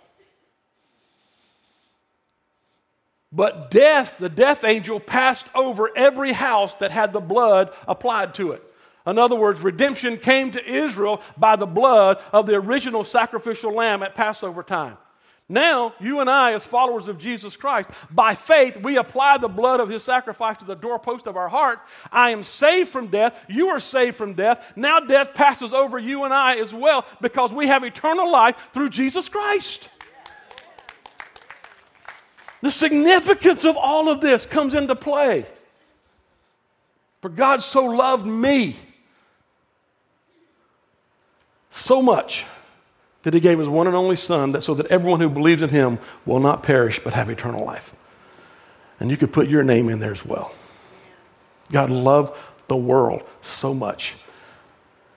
But 3.30 3.70
death, 3.70 4.16
the 4.18 4.30
death 4.30 4.64
angel, 4.64 4.98
passed 4.98 5.46
over 5.54 5.90
every 5.94 6.32
house 6.32 6.72
that 6.80 6.90
had 6.90 7.12
the 7.12 7.20
blood 7.20 7.74
applied 7.86 8.34
to 8.36 8.52
it. 8.52 8.62
In 9.06 9.18
other 9.18 9.36
words, 9.36 9.60
redemption 9.60 10.16
came 10.16 10.52
to 10.52 10.64
Israel 10.64 11.20
by 11.36 11.56
the 11.56 11.66
blood 11.66 12.18
of 12.32 12.46
the 12.46 12.54
original 12.54 13.04
sacrificial 13.04 13.72
lamb 13.72 14.02
at 14.02 14.14
Passover 14.14 14.62
time. 14.62 14.96
Now, 15.48 15.94
you 16.00 16.18
and 16.18 16.28
I, 16.28 16.54
as 16.54 16.66
followers 16.66 17.06
of 17.06 17.18
Jesus 17.18 17.56
Christ, 17.56 17.88
by 18.10 18.34
faith, 18.34 18.76
we 18.78 18.96
apply 18.96 19.38
the 19.38 19.48
blood 19.48 19.78
of 19.78 19.88
his 19.88 20.02
sacrifice 20.02 20.58
to 20.58 20.64
the 20.64 20.74
doorpost 20.74 21.28
of 21.28 21.36
our 21.36 21.48
heart. 21.48 21.78
I 22.10 22.30
am 22.30 22.42
saved 22.42 22.88
from 22.88 23.08
death. 23.08 23.40
You 23.48 23.68
are 23.68 23.78
saved 23.78 24.16
from 24.16 24.34
death. 24.34 24.72
Now, 24.74 24.98
death 24.98 25.34
passes 25.34 25.72
over 25.72 26.00
you 26.00 26.24
and 26.24 26.34
I 26.34 26.56
as 26.56 26.74
well 26.74 27.06
because 27.20 27.52
we 27.52 27.68
have 27.68 27.84
eternal 27.84 28.30
life 28.30 28.56
through 28.72 28.88
Jesus 28.88 29.28
Christ. 29.28 29.88
The 32.60 32.70
significance 32.72 33.64
of 33.64 33.76
all 33.76 34.08
of 34.08 34.20
this 34.20 34.46
comes 34.46 34.74
into 34.74 34.96
play. 34.96 35.46
For 37.22 37.28
God 37.28 37.62
so 37.62 37.84
loved 37.84 38.26
me 38.26 38.76
so 41.70 42.02
much 42.02 42.44
that 43.26 43.34
he 43.34 43.40
gave 43.40 43.58
his 43.58 43.68
one 43.68 43.88
and 43.88 43.96
only 43.96 44.14
Son 44.14 44.52
that 44.52 44.62
so 44.62 44.72
that 44.72 44.86
everyone 44.86 45.18
who 45.18 45.28
believes 45.28 45.60
in 45.60 45.68
him 45.68 45.98
will 46.24 46.38
not 46.38 46.62
perish 46.62 47.00
but 47.02 47.12
have 47.12 47.28
eternal 47.28 47.64
life. 47.64 47.92
And 49.00 49.10
you 49.10 49.16
could 49.16 49.32
put 49.32 49.48
your 49.48 49.64
name 49.64 49.88
in 49.88 49.98
there 49.98 50.12
as 50.12 50.24
well. 50.24 50.52
God 51.72 51.90
loved 51.90 52.38
the 52.68 52.76
world 52.76 53.24
so 53.42 53.74
much 53.74 54.14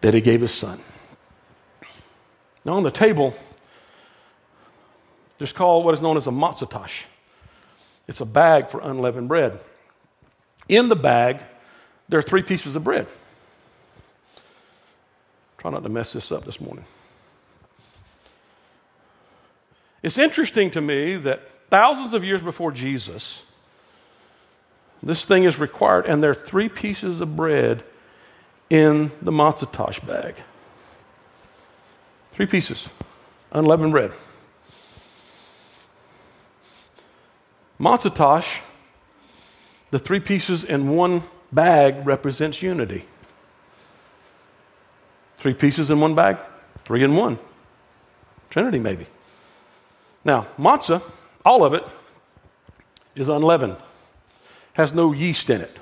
that 0.01 0.15
he 0.15 0.21
gave 0.21 0.41
his 0.41 0.51
Son. 0.51 0.81
Now, 2.65 2.77
on 2.77 2.81
the 2.81 2.89
table, 2.89 3.35
there's 5.37 5.53
called 5.53 5.85
what 5.85 5.93
is 5.93 6.01
known 6.01 6.17
as 6.17 6.25
a 6.25 6.31
matzah 6.31 6.67
tash. 6.67 7.05
It's 8.07 8.21
a 8.21 8.25
bag 8.25 8.69
for 8.69 8.81
unleavened 8.81 9.27
bread. 9.27 9.59
In 10.67 10.89
the 10.89 10.95
bag, 10.95 11.43
there 12.07 12.17
are 12.17 12.23
three 12.23 12.41
pieces 12.41 12.75
of 12.75 12.83
bread. 12.83 13.05
Try 15.59 15.69
not 15.69 15.83
to 15.83 15.89
mess 15.89 16.13
this 16.13 16.31
up 16.31 16.43
this 16.43 16.59
morning. 16.59 16.85
It's 20.01 20.17
interesting 20.17 20.71
to 20.71 20.81
me 20.81 21.17
that 21.17 21.41
thousands 21.69 22.13
of 22.13 22.23
years 22.23 22.41
before 22.41 22.71
Jesus, 22.71 23.43
this 25.03 25.25
thing 25.25 25.43
is 25.43 25.59
required, 25.59 26.05
and 26.05 26.23
there 26.23 26.31
are 26.31 26.35
three 26.35 26.69
pieces 26.69 27.21
of 27.21 27.35
bread 27.35 27.83
in 28.69 29.11
the 29.21 29.31
matzah 29.31 29.71
tash 29.71 29.99
bag. 29.99 30.35
Three 32.33 32.45
pieces, 32.45 32.87
unleavened 33.51 33.91
bread. 33.91 34.11
Matzah 37.79 38.13
tash, 38.13 38.59
the 39.91 39.99
three 39.99 40.19
pieces 40.19 40.63
in 40.63 40.89
one 40.89 41.23
bag 41.51 42.05
represents 42.05 42.61
unity. 42.61 43.05
Three 45.37 45.53
pieces 45.53 45.89
in 45.89 45.99
one 45.99 46.15
bag, 46.15 46.37
three 46.85 47.03
in 47.03 47.15
one. 47.15 47.39
Trinity, 48.49 48.79
maybe. 48.79 49.07
Now, 50.23 50.47
matzah, 50.57 51.01
all 51.45 51.63
of 51.63 51.73
it, 51.73 51.83
is 53.15 53.29
unleavened, 53.29 53.77
has 54.73 54.93
no 54.93 55.11
yeast 55.11 55.49
in 55.49 55.61
it. 55.61 55.77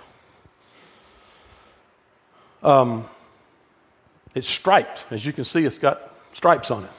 Um, 2.63 3.05
it's 4.35 4.47
striped. 4.47 5.05
As 5.11 5.25
you 5.25 5.33
can 5.33 5.43
see, 5.43 5.65
it's 5.65 5.77
got 5.77 6.11
stripes 6.33 6.71
on 6.71 6.83
it. 6.83 6.91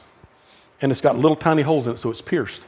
And 0.81 0.93
it's 0.93 1.01
got 1.01 1.17
little 1.17 1.37
tiny 1.37 1.63
holes 1.63 1.87
in 1.87 1.95
it, 1.95 1.99
so 1.99 2.11
it's 2.11 2.23
pierced. 2.23 2.63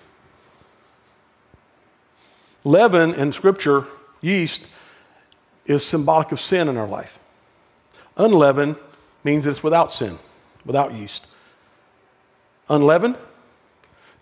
Leaven 2.65 3.15
in 3.15 3.33
Scripture, 3.33 3.87
yeast, 4.21 4.63
is 5.65 5.85
symbolic 5.85 6.33
of 6.33 6.41
sin 6.41 6.69
in 6.69 6.77
our 6.77 6.89
life. 6.89 7.19
Unleavened 8.17 8.77
means 9.25 9.47
it's 9.47 9.63
without 9.63 9.93
sin, 9.93 10.19
without 10.65 10.93
yeast. 10.93 11.27
Unleavened, 12.69 13.17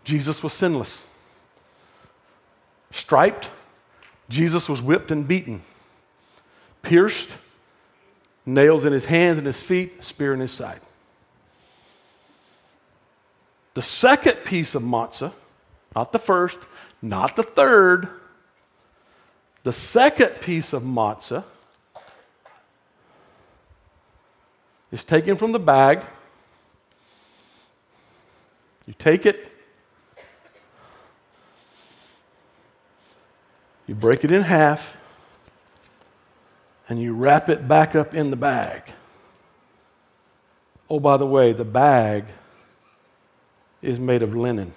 Jesus 0.08 0.42
was 0.42 0.54
sinless. 0.54 1.04
Striped, 2.90 3.50
Jesus 4.30 4.66
was 4.66 4.80
whipped 4.80 5.10
and 5.10 5.28
beaten. 5.28 5.60
Pierced, 6.80 7.28
nails 8.46 8.86
in 8.86 8.94
his 8.94 9.04
hands 9.04 9.36
and 9.36 9.46
his 9.46 9.60
feet, 9.60 10.02
spear 10.02 10.32
in 10.32 10.40
his 10.40 10.50
side. 10.50 10.80
The 13.74 13.82
second 13.82 14.36
piece 14.46 14.74
of 14.74 14.82
matzah, 14.82 15.34
not 15.94 16.12
the 16.12 16.18
first, 16.18 16.56
not 17.02 17.36
the 17.36 17.42
third, 17.42 18.08
the 19.62 19.72
second 19.72 20.40
piece 20.40 20.72
of 20.72 20.84
matzah 20.84 21.44
is 24.90 25.04
taken 25.04 25.36
from 25.36 25.52
the 25.52 25.58
bag. 25.58 26.02
You 28.86 28.94
take 28.98 29.26
it, 29.26 29.52
you 33.88 33.94
break 33.94 34.22
it 34.22 34.30
in 34.30 34.42
half, 34.42 34.98
and 36.88 37.00
you 37.00 37.14
wrap 37.14 37.48
it 37.48 37.66
back 37.66 37.96
up 37.96 38.14
in 38.14 38.30
the 38.30 38.36
bag. 38.36 38.82
Oh, 40.90 41.00
by 41.00 41.16
the 41.16 41.26
way, 41.26 41.52
the 41.52 41.64
bag 41.64 42.26
is 43.80 43.98
made 43.98 44.22
of 44.22 44.36
linen. 44.36 44.72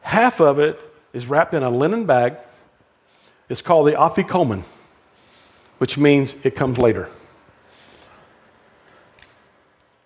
Half 0.00 0.40
of 0.40 0.58
it 0.58 0.78
is 1.12 1.26
wrapped 1.26 1.54
in 1.54 1.62
a 1.62 1.70
linen 1.70 2.04
bag. 2.04 2.38
It's 3.48 3.62
called 3.62 3.86
the 3.86 3.92
afikomen, 3.92 4.64
which 5.78 5.96
means 5.96 6.34
it 6.42 6.56
comes 6.56 6.78
later. 6.78 7.08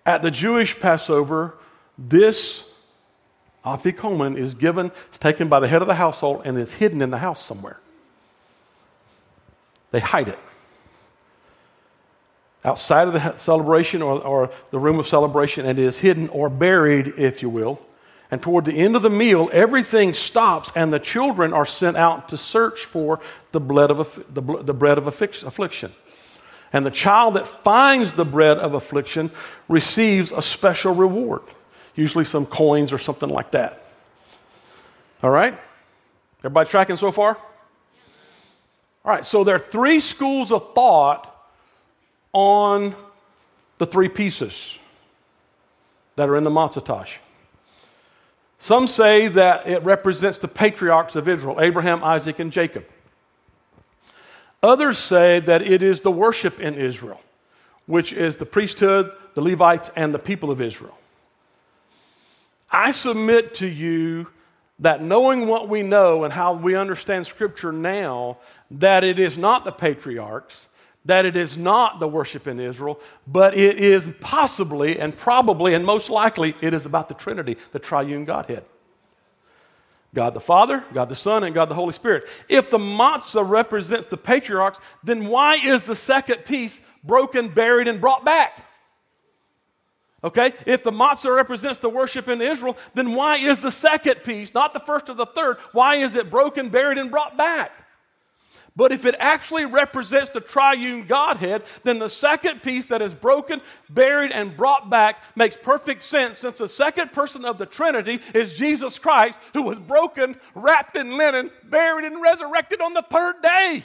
At 0.05 0.21
the 0.21 0.31
Jewish 0.31 0.79
Passover, 0.79 1.55
this 1.97 2.65
afikomen 3.65 4.37
is 4.37 4.55
given, 4.55 4.91
it's 5.09 5.19
taken 5.19 5.49
by 5.49 5.61
the 5.61 5.69
head 5.69 5.83
of 5.83 5.89
the 5.89 5.95
household, 5.95 6.43
and 6.45 6.59
is 6.59 6.75
hidden 6.75 7.03
in 7.03 7.11
the 7.11 7.19
house 7.19 7.45
somewhere. 7.45 7.81
They 9.91 10.01
hide 10.01 10.29
it. 10.29 10.39
Outside 12.65 13.09
of 13.09 13.15
the 13.15 13.37
celebration 13.37 14.03
or, 14.03 14.21
or 14.21 14.51
the 14.71 14.79
room 14.79 14.99
of 14.99 15.07
celebration, 15.07 15.67
and 15.67 15.79
is 15.79 15.99
hidden 15.99 16.29
or 16.29 16.49
buried, 16.49 17.09
if 17.19 17.43
you 17.43 17.49
will, 17.49 17.81
and 18.33 18.43
toward 18.43 18.65
the 18.65 18.73
end 18.73 18.97
of 18.97 19.03
the 19.03 19.11
meal, 19.11 19.51
everything 19.53 20.15
stops, 20.15 20.73
and 20.75 20.91
the 20.91 20.99
children 20.99 21.53
are 21.53 21.67
sent 21.67 21.99
out 21.99 22.31
to 22.31 22.39
search 22.39 22.87
for 22.87 23.21
the, 23.53 23.61
bread 23.61 23.91
of, 23.91 24.25
the, 24.33 24.41
the 24.41 24.73
bread 24.73 24.97
of 24.97 25.07
affliction. 25.07 25.93
And 26.73 26.87
the 26.87 26.91
child 26.91 27.35
that 27.35 27.47
finds 27.47 28.15
the 28.15 28.25
bread 28.25 28.57
of 28.57 28.73
affliction 28.73 29.31
receives 29.69 30.33
a 30.33 30.41
special 30.41 30.95
reward, 30.95 31.43
usually 31.95 32.25
some 32.25 32.47
coins 32.47 32.93
or 32.93 32.99
something 32.99 33.29
like 33.29 33.53
that. 33.53 33.85
All 35.23 35.31
right? 35.31 35.59
Everybody 36.41 36.69
tracking 36.69 36.97
so 36.97 37.13
far? 37.13 37.37
All 39.05 39.13
right, 39.13 39.27
so 39.27 39.45
there 39.45 39.57
are 39.57 39.59
three 39.71 40.01
schools 40.01 40.53
of 40.53 40.75
thought 40.75 41.29
on 42.33 42.95
the 43.79 43.87
three 43.87 44.09
pieces 44.09 44.79
that 46.17 46.29
are 46.29 46.37
in 46.37 46.45
the 46.45 46.51
matzah 46.51 46.85
tash. 46.85 47.21
Some 48.61 48.87
say 48.87 49.27
that 49.29 49.67
it 49.67 49.83
represents 49.83 50.39
the 50.39 50.47
patriarchs 50.47 51.17
of 51.17 51.29
Israel 51.29 51.61
Abraham, 51.61 52.05
Isaac, 52.05 52.39
and 52.39 52.53
Jacob. 52.53 52.85
Others 54.63 54.99
say 54.99 55.41
that 55.41 55.63
it 55.63 55.83
is 55.83 56.03
the 56.03 56.13
worship 56.13 56.61
in 56.61 56.75
Israel, 56.75 57.21
which 57.87 58.13
is 58.13 58.37
the 58.37 58.47
priesthood, 58.47 59.13
the 59.35 59.41
Levites, 59.41 59.91
and 59.97 60.15
the 60.15 60.21
people 60.21 60.53
of 60.53 60.61
Israel. 60.61 60.97
I 62.73 62.91
submit 62.91 63.57
to 63.57 63.67
you 63.67 64.29
that 64.79 65.03
knowing 65.03 65.47
what 65.47 65.69
we 65.69 65.83
know 65.83 66.25
and 66.25 66.33
how 66.33 66.55
we 66.55 66.75
understand 66.75 67.27
Scripture 67.27 67.71
now, 67.71 68.39
that 68.71 69.05
it 69.05 69.19
is 69.19 69.37
not 69.37 69.65
the 69.65 69.71
patriarchs, 69.71 70.69
that 71.05 71.27
it 71.27 71.37
is 71.37 71.57
not 71.57 72.01
the 72.01 72.09
worship 72.09 72.47
in 72.47 72.59
Israel, 72.59 72.99
but 73.27 73.57
it 73.57 73.77
is 73.77 74.09
possibly 74.21 74.99
and 74.99 75.17
probably 75.17 75.75
and 75.75 75.85
most 75.85 76.09
likely 76.09 76.55
it 76.61 76.73
is 76.73 76.87
about 76.87 77.09
the 77.09 77.15
Trinity, 77.15 77.57
the 77.73 77.79
triune 77.79 78.25
Godhead. 78.25 78.65
God 80.15 80.35
the 80.35 80.41
Father, 80.41 80.85
God 80.93 81.09
the 81.09 81.15
Son, 81.15 81.45
and 81.45 81.55
God 81.55 81.69
the 81.69 81.75
Holy 81.75 81.93
Spirit. 81.93 82.25
If 82.49 82.71
the 82.71 82.79
matzah 82.79 83.49
represents 83.49 84.07
the 84.07 84.17
patriarchs, 84.17 84.79
then 85.03 85.27
why 85.27 85.57
is 85.57 85.85
the 85.85 85.97
second 85.97 86.45
piece 86.45 86.81
broken, 87.03 87.49
buried, 87.49 87.89
and 87.89 88.01
brought 88.01 88.25
back? 88.25 88.65
Okay? 90.25 90.53
If 90.67 90.83
the 90.83 90.93
matzah 90.93 91.35
represents 91.35 91.79
the 91.79 91.89
worship 91.89 92.29
in 92.29 92.41
Israel, 92.41 92.77
then 92.95 93.15
why 93.15 93.37
is 93.37 93.61
the 93.61 93.73
second 93.73 94.23
piece, 94.23 94.55
not 94.55 94.73
the 94.73 94.81
first 94.81 95.09
or 95.09 95.15
the 95.15 95.27
third, 95.27 95.59
why 95.73 95.97
is 95.97 96.15
it 96.15 96.31
broken, 96.31 96.69
buried, 96.69 96.99
and 96.99 97.11
brought 97.11 97.37
back? 97.37 97.73
But 98.75 98.91
if 98.91 99.05
it 99.05 99.15
actually 99.19 99.67
represents 99.67 100.31
the 100.31 100.41
triune 100.41 101.07
Godhead, 101.07 101.63
then 101.83 101.99
the 101.99 102.09
second 102.09 102.63
piece 102.63 102.87
that 102.87 103.03
is 103.03 103.13
broken, 103.13 103.61
buried, 103.91 104.33
and 104.33 104.57
brought 104.57 104.89
back 104.89 105.23
makes 105.37 105.57
perfect 105.57 106.03
sense 106.03 106.39
since 106.39 106.59
the 106.59 106.69
second 106.69 107.13
person 107.13 107.45
of 107.45 107.59
the 107.59 107.67
Trinity 107.67 108.21
is 108.33 108.55
Jesus 108.55 108.99
Christ, 108.99 109.39
who 109.53 109.63
was 109.63 109.79
broken, 109.79 110.37
wrapped 110.55 110.97
in 110.97 111.19
linen, 111.19 111.51
buried, 111.65 112.07
and 112.07 112.23
resurrected 112.23 112.81
on 112.81 112.95
the 112.95 113.03
third 113.03 113.43
day. 113.43 113.85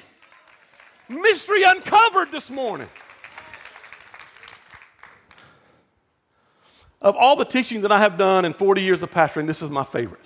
Mystery 1.09 1.63
uncovered 1.63 2.31
this 2.31 2.49
morning. 2.49 2.89
Of 7.01 7.15
all 7.15 7.35
the 7.35 7.45
teaching 7.45 7.81
that 7.81 7.91
I 7.91 7.99
have 7.99 8.17
done 8.17 8.45
in 8.45 8.53
40 8.53 8.81
years 8.81 9.03
of 9.03 9.11
pastoring, 9.11 9.47
this 9.47 9.61
is 9.61 9.69
my 9.69 9.83
favorite 9.83 10.25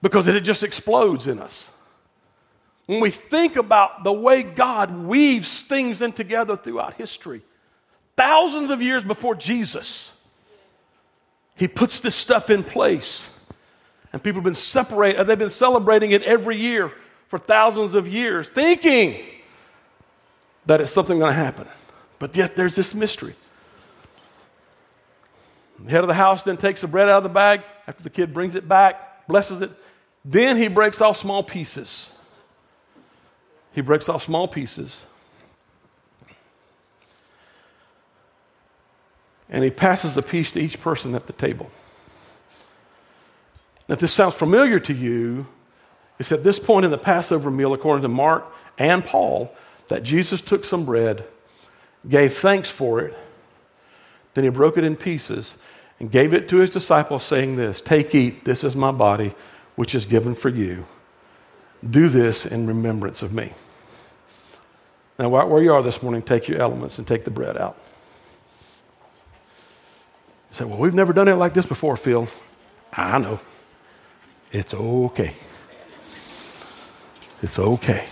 because 0.00 0.28
it 0.28 0.40
just 0.40 0.62
explodes 0.62 1.26
in 1.26 1.40
us 1.40 1.68
when 2.88 3.00
we 3.00 3.10
think 3.10 3.56
about 3.56 4.02
the 4.02 4.12
way 4.12 4.42
God 4.42 5.04
weaves 5.04 5.60
things 5.60 6.00
in 6.00 6.10
together 6.10 6.56
throughout 6.56 6.94
history, 6.94 7.42
thousands 8.16 8.70
of 8.70 8.80
years 8.80 9.04
before 9.04 9.34
Jesus, 9.34 10.10
He 11.54 11.68
puts 11.68 12.00
this 12.00 12.14
stuff 12.14 12.48
in 12.48 12.64
place. 12.64 13.28
And 14.10 14.22
people 14.22 14.38
have 14.38 14.44
been 14.44 14.54
separated, 14.54 15.20
uh, 15.20 15.24
they've 15.24 15.38
been 15.38 15.50
celebrating 15.50 16.12
it 16.12 16.22
every 16.22 16.56
year 16.56 16.90
for 17.26 17.38
thousands 17.38 17.94
of 17.94 18.08
years, 18.08 18.48
thinking 18.48 19.22
that 20.64 20.80
it's 20.80 20.90
something 20.90 21.18
going 21.18 21.34
to 21.34 21.38
happen. 21.38 21.68
But 22.18 22.34
yet 22.34 22.56
there's 22.56 22.74
this 22.74 22.94
mystery. 22.94 23.34
The 25.84 25.90
head 25.90 26.02
of 26.02 26.08
the 26.08 26.14
house 26.14 26.42
then 26.42 26.56
takes 26.56 26.80
the 26.80 26.88
bread 26.88 27.08
out 27.08 27.18
of 27.18 27.22
the 27.22 27.28
bag 27.28 27.62
after 27.86 28.02
the 28.02 28.10
kid 28.10 28.32
brings 28.32 28.54
it 28.54 28.68
back, 28.68 29.26
blesses 29.28 29.60
it. 29.60 29.70
Then 30.24 30.56
he 30.56 30.68
breaks 30.68 31.00
off 31.00 31.16
small 31.16 31.42
pieces. 31.42 32.10
He 33.72 33.80
breaks 33.80 34.08
off 34.08 34.24
small 34.24 34.48
pieces. 34.48 35.02
And 39.48 39.64
he 39.64 39.70
passes 39.70 40.16
a 40.16 40.22
piece 40.22 40.52
to 40.52 40.60
each 40.60 40.80
person 40.80 41.14
at 41.14 41.26
the 41.26 41.32
table. 41.32 41.70
Now, 43.88 43.94
if 43.94 44.00
this 44.00 44.12
sounds 44.12 44.34
familiar 44.34 44.78
to 44.80 44.92
you, 44.92 45.46
it's 46.18 46.32
at 46.32 46.42
this 46.42 46.58
point 46.58 46.84
in 46.84 46.90
the 46.90 46.98
Passover 46.98 47.50
meal, 47.50 47.72
according 47.72 48.02
to 48.02 48.08
Mark 48.08 48.44
and 48.76 49.04
Paul, 49.04 49.54
that 49.86 50.02
Jesus 50.02 50.40
took 50.40 50.64
some 50.64 50.84
bread, 50.84 51.24
gave 52.06 52.34
thanks 52.36 52.68
for 52.68 53.00
it, 53.00 53.16
then 54.34 54.44
he 54.44 54.50
broke 54.50 54.76
it 54.76 54.84
in 54.84 54.96
pieces 54.96 55.56
and 56.00 56.10
gave 56.10 56.32
it 56.32 56.48
to 56.48 56.58
his 56.58 56.70
disciples, 56.70 57.24
saying 57.24 57.56
this 57.56 57.80
Take, 57.80 58.14
eat, 58.14 58.44
this 58.44 58.64
is 58.64 58.76
my 58.76 58.92
body, 58.92 59.34
which 59.76 59.94
is 59.94 60.06
given 60.06 60.34
for 60.34 60.48
you. 60.48 60.86
Do 61.88 62.08
this 62.08 62.46
in 62.46 62.66
remembrance 62.66 63.22
of 63.22 63.32
me. 63.32 63.52
Now, 65.18 65.30
right 65.30 65.48
where 65.48 65.62
you 65.62 65.72
are 65.72 65.82
this 65.82 66.02
morning, 66.02 66.22
take 66.22 66.48
your 66.48 66.60
elements 66.60 66.98
and 66.98 67.06
take 67.06 67.24
the 67.24 67.30
bread 67.30 67.56
out. 67.56 67.76
You 70.50 70.56
say, 70.56 70.64
Well, 70.64 70.78
we've 70.78 70.94
never 70.94 71.12
done 71.12 71.28
it 71.28 71.34
like 71.34 71.54
this 71.54 71.66
before, 71.66 71.96
Phil. 71.96 72.28
I 72.92 73.18
know. 73.18 73.40
It's 74.52 74.72
okay. 74.72 75.34
It's 77.42 77.58
okay. 77.58 78.04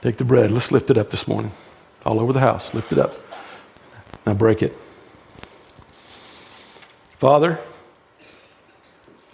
Take 0.00 0.16
the 0.16 0.24
bread. 0.24 0.50
Let's 0.50 0.70
lift 0.70 0.90
it 0.90 0.98
up 0.98 1.10
this 1.10 1.26
morning. 1.26 1.52
All 2.04 2.20
over 2.20 2.32
the 2.32 2.40
house. 2.40 2.72
Lift 2.74 2.92
it 2.92 2.98
up. 2.98 3.14
Now 4.24 4.34
break 4.34 4.62
it. 4.62 4.76
Father, 7.18 7.58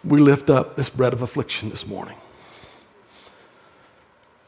we 0.02 0.20
lift 0.20 0.48
up 0.48 0.76
this 0.76 0.88
bread 0.88 1.12
of 1.12 1.20
affliction 1.20 1.70
this 1.70 1.86
morning. 1.86 2.16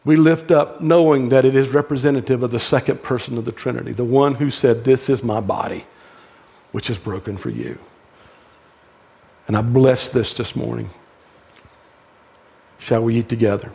We 0.04 0.16
lift 0.16 0.50
up 0.50 0.80
knowing 0.80 1.30
that 1.30 1.44
it 1.44 1.56
is 1.56 1.70
representative 1.70 2.42
of 2.42 2.50
the 2.50 2.60
second 2.60 3.02
person 3.02 3.36
of 3.36 3.44
the 3.44 3.52
Trinity, 3.52 3.92
the 3.92 4.04
one 4.04 4.36
who 4.36 4.50
said, 4.50 4.84
This 4.84 5.08
is 5.08 5.22
my 5.22 5.40
body, 5.40 5.84
which 6.72 6.88
is 6.88 6.96
broken 6.96 7.36
for 7.36 7.50
you. 7.50 7.78
And 9.48 9.56
I 9.56 9.62
bless 9.62 10.08
this 10.08 10.32
this 10.32 10.54
morning. 10.54 10.88
Shall 12.78 13.02
we 13.02 13.16
eat 13.16 13.28
together? 13.28 13.72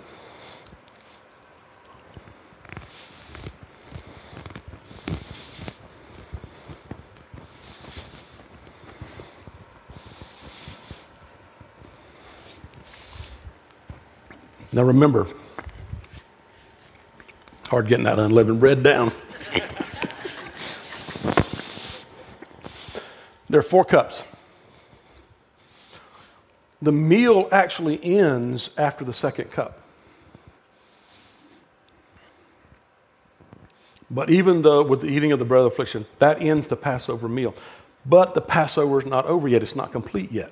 Now 14.81 14.87
remember, 14.87 15.27
hard 17.67 17.87
getting 17.87 18.05
that 18.05 18.17
unleavened 18.17 18.59
bread 18.59 18.81
down. 18.81 19.11
there 23.47 23.59
are 23.59 23.61
four 23.61 23.85
cups. 23.85 24.23
The 26.81 26.91
meal 26.91 27.47
actually 27.51 28.03
ends 28.03 28.71
after 28.75 29.05
the 29.05 29.13
second 29.13 29.51
cup. 29.51 29.83
But 34.09 34.31
even 34.31 34.63
though 34.63 34.81
with 34.81 35.01
the 35.01 35.09
eating 35.09 35.31
of 35.31 35.37
the 35.37 35.45
bread 35.45 35.61
of 35.61 35.67
affliction, 35.67 36.07
that 36.17 36.41
ends 36.41 36.65
the 36.65 36.75
Passover 36.75 37.27
meal. 37.29 37.53
But 38.03 38.33
the 38.33 38.41
Passover 38.41 38.97
is 38.97 39.05
not 39.05 39.27
over 39.27 39.47
yet, 39.47 39.61
it's 39.61 39.75
not 39.75 39.91
complete 39.91 40.31
yet. 40.31 40.51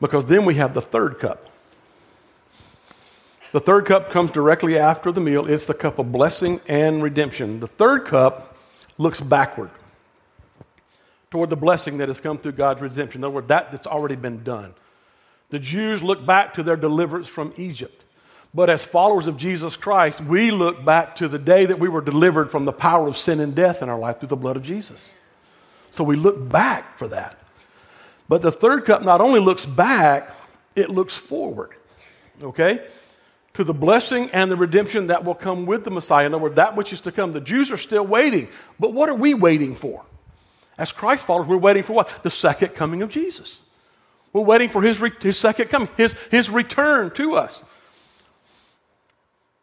Because 0.00 0.24
then 0.24 0.46
we 0.46 0.54
have 0.54 0.72
the 0.72 0.80
third 0.80 1.18
cup. 1.18 1.50
The 3.52 3.60
third 3.60 3.84
cup 3.84 4.10
comes 4.10 4.30
directly 4.30 4.78
after 4.78 5.12
the 5.12 5.20
meal. 5.20 5.46
It's 5.46 5.66
the 5.66 5.74
cup 5.74 5.98
of 5.98 6.10
blessing 6.10 6.60
and 6.66 7.02
redemption. 7.02 7.60
The 7.60 7.66
third 7.66 8.06
cup 8.06 8.56
looks 8.96 9.20
backward 9.20 9.70
toward 11.30 11.50
the 11.50 11.56
blessing 11.56 11.98
that 11.98 12.08
has 12.08 12.20
come 12.20 12.38
through 12.38 12.52
God's 12.52 12.80
redemption. 12.80 13.20
In 13.20 13.24
other 13.24 13.34
words, 13.34 13.48
that, 13.48 13.70
that's 13.70 13.86
already 13.86 14.16
been 14.16 14.42
done. 14.42 14.74
The 15.50 15.58
Jews 15.58 16.02
look 16.02 16.24
back 16.24 16.54
to 16.54 16.62
their 16.62 16.76
deliverance 16.76 17.28
from 17.28 17.52
Egypt. 17.58 18.04
But 18.54 18.70
as 18.70 18.84
followers 18.84 19.26
of 19.26 19.36
Jesus 19.36 19.76
Christ, 19.76 20.22
we 20.22 20.50
look 20.50 20.82
back 20.84 21.16
to 21.16 21.28
the 21.28 21.38
day 21.38 21.66
that 21.66 21.78
we 21.78 21.88
were 21.88 22.02
delivered 22.02 22.50
from 22.50 22.64
the 22.64 22.72
power 22.72 23.06
of 23.06 23.16
sin 23.18 23.38
and 23.38 23.54
death 23.54 23.82
in 23.82 23.88
our 23.88 23.98
life 23.98 24.18
through 24.18 24.28
the 24.28 24.36
blood 24.36 24.56
of 24.56 24.62
Jesus. 24.62 25.10
So 25.90 26.04
we 26.04 26.16
look 26.16 26.48
back 26.48 26.98
for 26.98 27.08
that. 27.08 27.38
But 28.28 28.40
the 28.40 28.52
third 28.52 28.86
cup 28.86 29.02
not 29.02 29.20
only 29.20 29.40
looks 29.40 29.66
back, 29.66 30.34
it 30.74 30.88
looks 30.88 31.16
forward. 31.16 31.70
Okay? 32.42 32.86
To 33.54 33.64
the 33.64 33.74
blessing 33.74 34.30
and 34.30 34.50
the 34.50 34.56
redemption 34.56 35.08
that 35.08 35.24
will 35.24 35.34
come 35.34 35.66
with 35.66 35.84
the 35.84 35.90
Messiah. 35.90 36.26
In 36.26 36.34
other 36.34 36.42
words, 36.42 36.56
that 36.56 36.74
which 36.76 36.92
is 36.92 37.02
to 37.02 37.12
come. 37.12 37.32
The 37.32 37.40
Jews 37.40 37.70
are 37.70 37.76
still 37.76 38.06
waiting. 38.06 38.48
But 38.80 38.94
what 38.94 39.08
are 39.08 39.14
we 39.14 39.34
waiting 39.34 39.74
for? 39.74 40.02
As 40.78 40.90
Christ 40.90 41.26
followers, 41.26 41.48
we're 41.48 41.58
waiting 41.58 41.82
for 41.82 41.92
what? 41.92 42.10
The 42.22 42.30
second 42.30 42.70
coming 42.70 43.02
of 43.02 43.10
Jesus. 43.10 43.60
We're 44.32 44.42
waiting 44.42 44.70
for 44.70 44.80
his, 44.80 44.98
his 45.20 45.36
second 45.36 45.68
coming, 45.68 45.88
his, 45.96 46.14
his 46.30 46.48
return 46.48 47.10
to 47.12 47.34
us. 47.34 47.62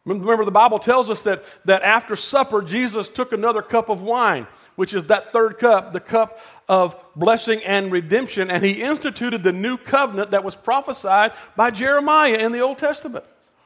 Remember, 0.04 0.44
the 0.44 0.50
Bible 0.50 0.78
tells 0.78 1.10
us 1.10 1.22
that, 1.22 1.44
that 1.66 1.82
after 1.82 2.16
supper, 2.16 2.62
Jesus 2.62 3.08
took 3.08 3.32
another 3.32 3.60
cup 3.60 3.90
of 3.90 4.00
wine, 4.00 4.46
which 4.76 4.94
is 4.94 5.04
that 5.06 5.32
third 5.32 5.58
cup, 5.58 5.92
the 5.92 6.00
cup 6.00 6.40
of 6.68 6.96
blessing 7.14 7.62
and 7.64 7.92
redemption, 7.92 8.50
and 8.50 8.64
he 8.64 8.80
instituted 8.82 9.42
the 9.42 9.52
new 9.52 9.76
covenant 9.76 10.30
that 10.30 10.42
was 10.42 10.54
prophesied 10.54 11.32
by 11.54 11.70
Jeremiah 11.70 12.34
in 12.34 12.52
the 12.52 12.60
Old 12.60 12.78
Testament. 12.78 13.24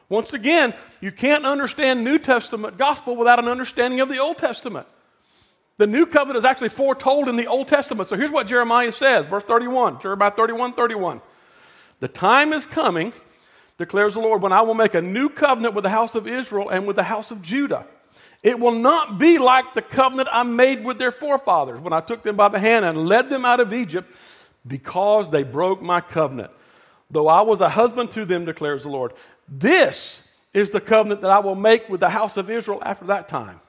Once 0.09 0.33
again, 0.33 0.75
you 1.01 1.11
can't 1.11 1.47
understand 1.47 2.05
New 2.05 2.19
Testament 2.19 2.77
gospel 2.77 3.17
without 3.17 3.39
an 3.39 3.49
understanding 3.49 4.01
of 4.01 4.09
the 4.09 4.19
Old 4.19 4.39
Testament. 4.39 4.87
The 5.77 5.87
new 5.87 6.07
covenant 6.07 6.39
is 6.39 6.45
actually 6.45 6.69
foretold 6.69 7.29
in 7.29 7.37
the 7.37 7.47
Old 7.47 7.69
Testament. 7.69 8.09
So 8.09 8.17
here's 8.17 8.31
what 8.31 8.47
Jeremiah 8.47 8.93
says, 8.93 9.27
verse 9.27 9.43
31, 9.45 10.01
Jeremiah 10.01 10.31
31, 10.31 10.75
31. 10.75 11.21
The 12.01 12.09
time 12.09 12.53
is 12.53 12.67
coming, 12.67 13.13
declares 13.79 14.15
the 14.15 14.21
Lord, 14.21 14.43
when 14.43 14.53
I 14.53 14.61
will 14.61 14.75
make 14.75 14.95
a 14.95 15.03
new 15.03 15.29
covenant 15.29 15.75
with 15.75 15.83
the 15.83 15.91
house 15.91 16.15
of 16.15 16.29
Israel 16.29 16.69
and 16.69 16.87
with 16.87 16.97
the 16.97 17.03
house 17.03 17.31
of 17.31 17.43
Judah. 17.43 17.87
It 18.43 18.61
will 18.61 18.73
not 18.73 19.19
be 19.19 19.39
like 19.39 19.75
the 19.75 19.83
covenant 19.83 20.29
I 20.31 20.43
made 20.43 20.85
with 20.85 20.99
their 20.99 21.11
forefathers 21.11 21.81
when 21.81 21.95
I 21.95 22.01
took 22.01 22.23
them 22.23 22.37
by 22.37 22.51
the 22.51 22.59
hand 22.59 22.85
and 22.85 23.09
led 23.09 23.31
them 23.31 23.45
out 23.45 23.59
of 23.59 23.73
Egypt 23.73 24.13
because 24.67 25.31
they 25.31 25.43
broke 25.43 25.81
my 25.81 26.01
covenant. 26.03 26.51
Though 27.11 27.29
I 27.29 27.41
was 27.41 27.61
a 27.61 27.69
husband 27.69 28.13
to 28.13 28.25
them, 28.25 28.45
declares 28.45 28.83
the 28.83 28.91
Lord. 28.91 29.13
This 29.49 30.21
is 30.53 30.71
the 30.71 30.81
covenant 30.81 31.21
that 31.23 31.31
I 31.31 31.39
will 31.41 31.55
make 31.55 31.89
with 31.89 32.01
the 32.01 32.09
house 32.09 32.37
of 32.37 32.51
Israel 32.51 32.83
after 32.85 33.07
that 33.07 33.29
time. 33.29 33.61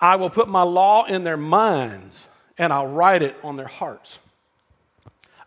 I 0.00 0.16
will 0.16 0.30
put 0.30 0.48
my 0.48 0.62
law 0.62 1.04
in 1.04 1.22
their 1.22 1.36
minds 1.36 2.26
and 2.58 2.72
I'll 2.72 2.86
write 2.86 3.22
it 3.22 3.36
on 3.42 3.56
their 3.56 3.66
hearts. 3.66 4.18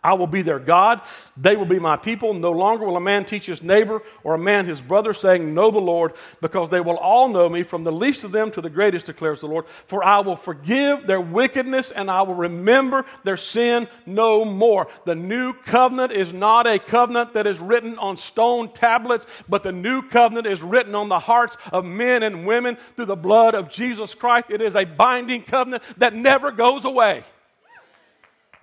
I 0.03 0.13
will 0.13 0.27
be 0.27 0.41
their 0.41 0.59
God. 0.59 1.01
They 1.37 1.55
will 1.55 1.65
be 1.65 1.79
my 1.79 1.95
people. 1.95 2.33
No 2.33 2.51
longer 2.51 2.85
will 2.85 2.97
a 2.97 3.01
man 3.01 3.23
teach 3.23 3.45
his 3.45 3.63
neighbor 3.63 4.01
or 4.23 4.35
a 4.35 4.39
man 4.39 4.65
his 4.65 4.81
brother, 4.81 5.13
saying, 5.13 5.53
Know 5.53 5.71
the 5.71 5.79
Lord, 5.79 6.13
because 6.41 6.69
they 6.69 6.81
will 6.81 6.97
all 6.97 7.29
know 7.29 7.47
me, 7.47 7.63
from 7.63 7.83
the 7.83 7.91
least 7.91 8.23
of 8.25 8.33
them 8.33 8.51
to 8.51 8.61
the 8.61 8.69
greatest, 8.69 9.05
declares 9.05 9.39
the 9.39 9.47
Lord. 9.47 9.65
For 9.87 10.03
I 10.03 10.19
will 10.19 10.35
forgive 10.35 11.07
their 11.07 11.21
wickedness 11.21 11.91
and 11.91 12.11
I 12.11 12.21
will 12.23 12.35
remember 12.35 13.05
their 13.23 13.37
sin 13.37 13.87
no 14.05 14.43
more. 14.43 14.87
The 15.05 15.15
new 15.15 15.53
covenant 15.53 16.11
is 16.11 16.33
not 16.33 16.67
a 16.67 16.79
covenant 16.79 17.33
that 17.33 17.47
is 17.47 17.59
written 17.59 17.97
on 17.97 18.17
stone 18.17 18.73
tablets, 18.73 19.25
but 19.47 19.63
the 19.63 19.71
new 19.71 20.01
covenant 20.01 20.47
is 20.47 20.61
written 20.61 20.95
on 20.95 21.07
the 21.07 21.19
hearts 21.19 21.55
of 21.71 21.85
men 21.85 22.23
and 22.23 22.45
women 22.45 22.77
through 22.95 23.05
the 23.05 23.15
blood 23.15 23.55
of 23.55 23.69
Jesus 23.69 24.13
Christ. 24.13 24.47
It 24.49 24.61
is 24.61 24.75
a 24.75 24.83
binding 24.83 25.43
covenant 25.43 25.83
that 25.97 26.13
never 26.13 26.51
goes 26.51 26.83
away. 26.83 27.23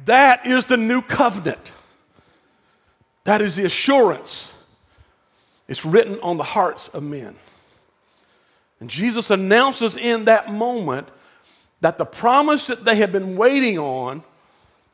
That 0.05 0.47
is 0.47 0.67
the 0.67 0.77
new 0.77 1.03
covenant. 1.03 1.73
That 3.25 3.43
is 3.43 3.57
the 3.57 3.65
assurance. 3.65 4.49
It's 5.69 5.85
written 5.85 6.19
on 6.21 6.37
the 6.37 6.45
hearts 6.45 6.89
of 6.89 7.03
men. 7.03 7.37
And 8.81 8.89
Jesus 8.89 9.31
announces 9.31 9.97
in 9.97 10.25
that 10.25 10.53
moment 10.53 11.09
that 11.81 11.99
the 11.99 12.07
promise 12.07 12.67
that 12.67 12.85
they 12.85 12.97
had 12.97 13.13
been 13.13 13.37
waiting 13.37 13.79
on, 13.79 14.23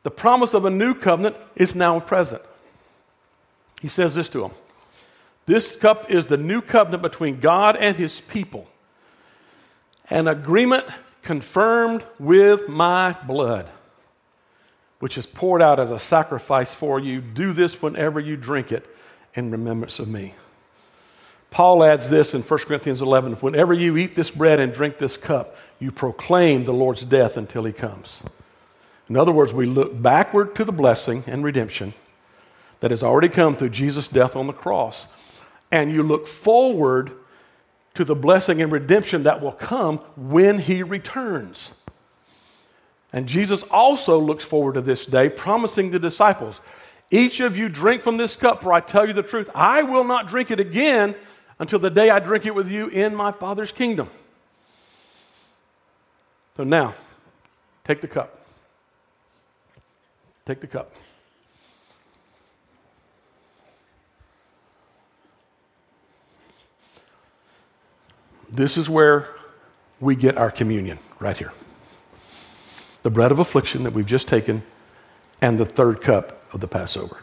the 0.03 0.11
promise 0.11 0.53
of 0.53 0.65
a 0.65 0.69
new 0.69 0.93
covenant, 0.93 1.35
is 1.55 1.73
now 1.73 1.99
present. 1.99 2.41
He 3.81 3.87
says 3.87 4.15
this 4.15 4.29
to 4.29 4.41
them 4.41 4.51
This 5.45 5.75
cup 5.75 6.11
is 6.11 6.25
the 6.25 6.37
new 6.37 6.61
covenant 6.61 7.01
between 7.01 7.39
God 7.39 7.77
and 7.77 7.95
his 7.95 8.19
people, 8.21 8.67
an 10.09 10.27
agreement 10.27 10.85
confirmed 11.23 12.05
with 12.19 12.67
my 12.67 13.13
blood 13.25 13.69
which 14.99 15.17
is 15.17 15.25
poured 15.25 15.61
out 15.61 15.79
as 15.79 15.91
a 15.91 15.99
sacrifice 15.99 16.73
for 16.73 16.99
you. 16.99 17.21
Do 17.21 17.53
this 17.53 17.81
whenever 17.81 18.19
you 18.19 18.35
drink 18.35 18.71
it 18.71 18.85
in 19.33 19.51
remembrance 19.51 19.99
of 19.99 20.07
me. 20.07 20.33
Paul 21.49 21.83
adds 21.83 22.09
this 22.09 22.33
in 22.33 22.41
1 22.41 22.59
Corinthians 22.61 23.01
11 23.01 23.33
Whenever 23.35 23.73
you 23.73 23.97
eat 23.97 24.15
this 24.15 24.31
bread 24.31 24.59
and 24.59 24.73
drink 24.73 24.97
this 24.97 25.17
cup, 25.17 25.55
you 25.79 25.91
proclaim 25.91 26.65
the 26.65 26.73
Lord's 26.73 27.05
death 27.05 27.37
until 27.37 27.63
he 27.63 27.73
comes. 27.73 28.19
In 29.09 29.15
other 29.15 29.31
words, 29.31 29.53
we 29.53 29.65
look 29.65 30.01
backward 30.01 30.55
to 30.55 30.65
the 30.65 30.71
blessing 30.71 31.23
and 31.27 31.43
redemption 31.43 31.93
that 32.79 32.91
has 32.91 33.03
already 33.03 33.29
come 33.29 33.55
through 33.55 33.69
Jesus' 33.69 34.07
death 34.07 34.35
on 34.35 34.47
the 34.47 34.53
cross, 34.53 35.07
and 35.71 35.91
you 35.91 36.03
look 36.03 36.27
forward 36.27 37.11
to 37.93 38.03
the 38.03 38.15
blessing 38.15 38.61
and 38.61 38.71
redemption 38.71 39.23
that 39.23 39.41
will 39.41 39.53
come 39.53 39.97
when 40.15 40.59
he 40.59 40.83
returns. 40.83 41.71
And 43.17 43.27
Jesus 43.27 43.63
also 43.71 44.19
looks 44.19 44.43
forward 44.43 44.75
to 44.75 44.81
this 44.81 45.07
day, 45.07 45.27
promising 45.27 45.89
the 45.89 45.97
disciples, 45.97 46.61
Each 47.09 47.39
of 47.39 47.57
you 47.57 47.67
drink 47.67 48.03
from 48.03 48.17
this 48.17 48.35
cup, 48.35 48.61
for 48.61 48.71
I 48.71 48.79
tell 48.79 49.07
you 49.07 49.13
the 49.13 49.23
truth, 49.23 49.49
I 49.55 49.81
will 49.81 50.03
not 50.03 50.27
drink 50.27 50.51
it 50.51 50.59
again 50.59 51.15
until 51.57 51.79
the 51.79 51.89
day 51.89 52.11
I 52.11 52.19
drink 52.19 52.45
it 52.45 52.53
with 52.53 52.69
you 52.69 52.89
in 52.89 53.15
my 53.15 53.31
Father's 53.31 53.71
kingdom. 53.71 54.07
So 56.57 56.63
now, 56.63 56.93
take 57.85 58.01
the 58.01 58.07
cup. 58.07 58.39
Take 60.45 60.61
the 60.61 60.67
cup. 60.67 60.93
This 68.51 68.77
is 68.77 68.87
where 68.87 69.27
we 69.99 70.15
get 70.15 70.37
our 70.37 70.51
communion, 70.51 70.99
right 71.19 71.35
here 71.35 71.51
the 73.07 73.11
bread 73.11 73.31
of 73.31 73.39
affliction 73.39 73.83
that 73.83 73.93
we've 73.93 74.05
just 74.05 74.27
taken, 74.27 74.61
and 75.41 75.57
the 75.57 75.65
third 75.65 76.01
cup 76.01 76.43
of 76.53 76.59
the 76.59 76.67
Passover. 76.67 77.15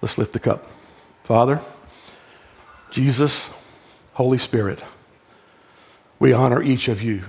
Let's 0.00 0.16
lift 0.16 0.32
the 0.32 0.38
cup. 0.38 0.66
Father, 1.24 1.60
Jesus, 2.90 3.50
Holy 4.14 4.38
Spirit, 4.38 4.82
we 6.18 6.32
honor 6.32 6.62
each 6.62 6.88
of 6.88 7.02
you. 7.02 7.24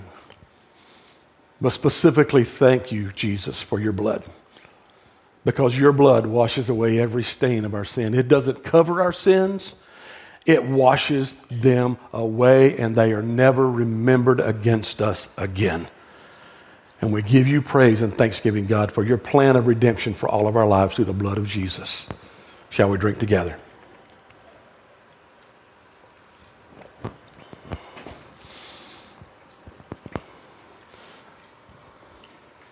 But 1.59 1.71
specifically, 1.71 2.45
thank 2.45 2.93
you, 2.93 3.11
Jesus, 3.11 3.61
for 3.61 3.77
your 3.77 3.91
blood. 3.91 4.23
Because 5.43 5.77
your 5.77 5.91
blood 5.91 6.27
washes 6.27 6.69
away 6.69 6.97
every 6.97 7.23
stain 7.23 7.65
of 7.65 7.73
our 7.73 7.83
sin. 7.83 8.13
It 8.13 8.29
doesn't 8.29 8.63
cover 8.63 9.01
our 9.01 9.11
sins, 9.11 9.75
it 10.45 10.63
washes 10.63 11.33
them 11.51 11.97
away, 12.13 12.77
and 12.77 12.95
they 12.95 13.11
are 13.11 13.21
never 13.21 13.69
remembered 13.69 14.39
against 14.39 15.01
us 15.01 15.27
again. 15.35 15.89
And 17.05 17.13
we 17.13 17.21
give 17.21 17.47
you 17.47 17.61
praise 17.61 18.01
and 18.01 18.11
thanksgiving, 18.11 18.65
God, 18.65 18.91
for 18.91 19.03
your 19.03 19.19
plan 19.19 19.55
of 19.55 19.67
redemption 19.67 20.15
for 20.15 20.27
all 20.27 20.47
of 20.47 20.55
our 20.57 20.65
lives 20.65 20.95
through 20.95 21.05
the 21.05 21.13
blood 21.13 21.37
of 21.37 21.45
Jesus. 21.45 22.07
Shall 22.71 22.89
we 22.89 22.97
drink 22.97 23.19
together? 23.19 23.59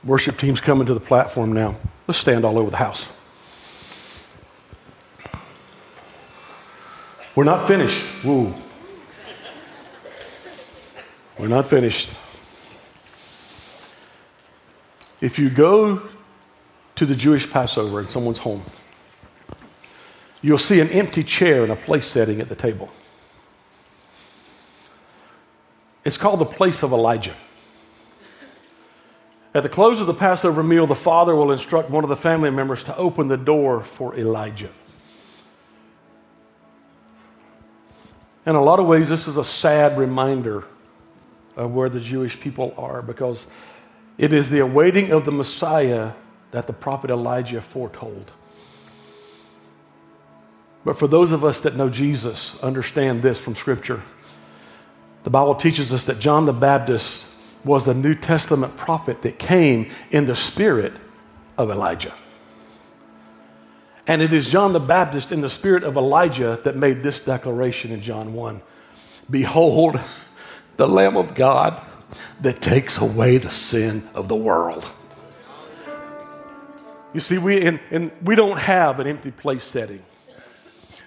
Worship 0.04 0.40
team's 0.40 0.60
coming 0.60 0.88
to 0.88 0.96
the 0.96 1.00
platform 1.00 1.54
now. 1.54 1.76
Let's 2.08 2.18
stand 2.18 2.44
all 2.44 2.58
over 2.58 2.72
the 2.72 2.78
house. 2.78 3.08
We're 7.36 7.44
not 7.44 7.68
finished. 7.68 8.04
Woo. 8.24 8.52
We're 11.38 11.48
not 11.50 11.68
finished. 11.68 12.16
If 15.24 15.40
you 15.40 15.50
go 15.50 16.02
to 16.96 17.06
the 17.06 17.16
Jewish 17.16 17.50
Passover 17.50 18.02
in 18.02 18.10
someone's 18.10 18.40
home, 18.40 18.62
you'll 20.42 20.58
see 20.58 20.82
an 20.82 20.90
empty 20.90 21.24
chair 21.24 21.64
and 21.64 21.72
a 21.72 21.78
place 21.78 22.06
setting 22.06 22.42
at 22.42 22.50
the 22.50 22.56
table. 22.56 22.90
It's 26.04 26.18
called 26.18 26.40
the 26.40 26.46
place 26.46 26.84
of 26.84 26.92
Elijah. 26.92 27.36
At 29.54 29.64
the 29.64 29.70
close 29.70 30.02
of 30.02 30.08
the 30.08 30.14
Passover 30.14 30.62
meal, 30.62 30.86
the 30.86 30.94
father 30.94 31.34
will 31.34 31.54
instruct 31.54 31.90
one 31.90 32.04
of 32.04 32.10
the 32.10 32.18
family 32.18 32.50
members 32.50 32.84
to 32.84 32.98
open 32.98 33.30
the 33.30 33.38
door 33.38 33.82
for 33.82 34.14
Elijah. 34.18 34.72
In 38.46 38.56
a 38.56 38.62
lot 38.62 38.82
of 38.82 38.88
ways, 38.88 39.08
this 39.08 39.30
is 39.30 39.38
a 39.38 39.46
sad 39.46 39.98
reminder 39.98 40.66
of 41.56 41.72
where 41.72 41.88
the 41.88 42.02
Jewish 42.02 42.38
people 42.38 42.74
are 42.78 43.02
because 43.02 43.48
it 44.18 44.34
is 44.34 44.50
the 44.50 44.60
awaiting 44.60 45.12
of 45.12 45.26
the 45.26 45.32
Messiah 45.32 46.14
that 46.52 46.68
the 46.68 46.74
prophet 46.74 47.10
Elijah 47.10 47.62
foretold. 47.62 48.32
But 50.86 51.00
for 51.00 51.08
those 51.08 51.32
of 51.32 51.44
us 51.44 51.62
that 51.62 51.76
know 51.76 51.90
Jesus, 51.90 52.60
understand 52.62 53.22
this 53.22 53.40
from 53.40 53.56
Scripture. 53.56 54.02
The 55.24 55.30
Bible 55.30 55.56
teaches 55.56 55.94
us 55.94 56.04
that 56.06 56.20
John 56.20 56.46
the 56.46 56.54
Baptist 56.54 57.28
was 57.64 57.86
the 57.86 57.94
New 57.94 58.14
Testament 58.14 58.76
prophet 58.76 59.22
that 59.22 59.40
came 59.40 59.90
in 60.12 60.26
the 60.26 60.36
spirit 60.36 60.94
of 61.58 61.72
Elijah. 61.72 62.14
And 64.06 64.22
it 64.22 64.34
is 64.34 64.50
John 64.50 64.74
the 64.74 64.82
Baptist 64.82 65.32
in 65.32 65.40
the 65.40 65.50
spirit 65.50 65.84
of 65.84 65.96
Elijah 65.96 66.60
that 66.66 66.76
made 66.76 67.04
this 67.04 67.20
declaration 67.20 67.92
in 67.92 68.02
John 68.02 68.34
1 68.34 68.62
Behold, 69.30 70.00
the 70.76 70.88
Lamb 70.88 71.16
of 71.16 71.34
God 71.34 71.82
that 72.42 72.62
takes 72.62 72.98
away 72.98 73.38
the 73.38 73.52
sin 73.52 74.08
of 74.14 74.28
the 74.28 74.36
world. 74.36 74.88
You 77.14 77.20
see, 77.20 77.38
we, 77.38 77.62
and, 77.66 77.80
and 77.92 78.12
we 78.24 78.36
don't 78.36 78.58
have 78.58 79.00
an 79.00 79.08
empty 79.08 79.32
place 79.32 79.64
setting. 79.64 80.04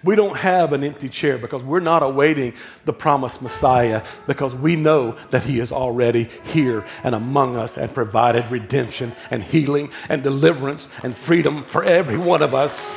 We 0.04 0.14
don't 0.14 0.36
have 0.36 0.72
an 0.72 0.84
empty 0.84 1.08
chair 1.08 1.36
because 1.36 1.64
we're 1.64 1.80
not 1.80 2.04
awaiting 2.04 2.54
the 2.84 2.92
promised 2.92 3.42
Messiah 3.42 4.04
because 4.28 4.54
we 4.54 4.76
know 4.76 5.16
that 5.30 5.42
He 5.42 5.58
is 5.58 5.72
already 5.72 6.28
here 6.44 6.84
and 7.02 7.14
among 7.14 7.56
us 7.56 7.76
and 7.76 7.92
provided 7.92 8.48
redemption 8.50 9.12
and 9.32 9.42
healing 9.42 9.90
and 10.08 10.22
deliverance 10.22 10.86
and 11.02 11.14
freedom 11.16 11.64
for 11.64 11.82
every 11.82 12.18
one 12.18 12.42
of 12.42 12.54
us. 12.54 12.96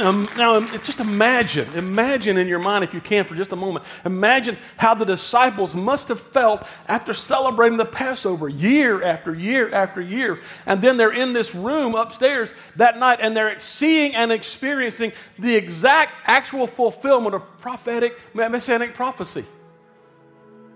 Um, 0.00 0.26
now, 0.36 0.58
just 0.78 0.98
imagine, 0.98 1.68
imagine 1.74 2.38
in 2.38 2.48
your 2.48 2.58
mind, 2.58 2.84
if 2.84 2.94
you 2.94 3.02
can, 3.02 3.24
for 3.24 3.34
just 3.34 3.52
a 3.52 3.56
moment, 3.56 3.84
imagine 4.04 4.56
how 4.78 4.94
the 4.94 5.04
disciples 5.04 5.74
must 5.74 6.08
have 6.08 6.18
felt 6.18 6.66
after 6.88 7.12
celebrating 7.12 7.76
the 7.76 7.84
Passover 7.84 8.48
year 8.48 9.02
after 9.02 9.34
year 9.34 9.72
after 9.74 10.00
year. 10.00 10.40
And 10.64 10.80
then 10.80 10.96
they're 10.96 11.12
in 11.12 11.34
this 11.34 11.54
room 11.54 11.94
upstairs 11.94 12.52
that 12.76 12.98
night 12.98 13.18
and 13.20 13.36
they're 13.36 13.60
seeing 13.60 14.14
and 14.14 14.32
experiencing 14.32 15.12
the 15.38 15.54
exact 15.54 16.12
actual 16.24 16.66
fulfillment 16.66 17.34
of 17.34 17.42
prophetic, 17.60 18.18
messianic 18.32 18.94
prophecy. 18.94 19.44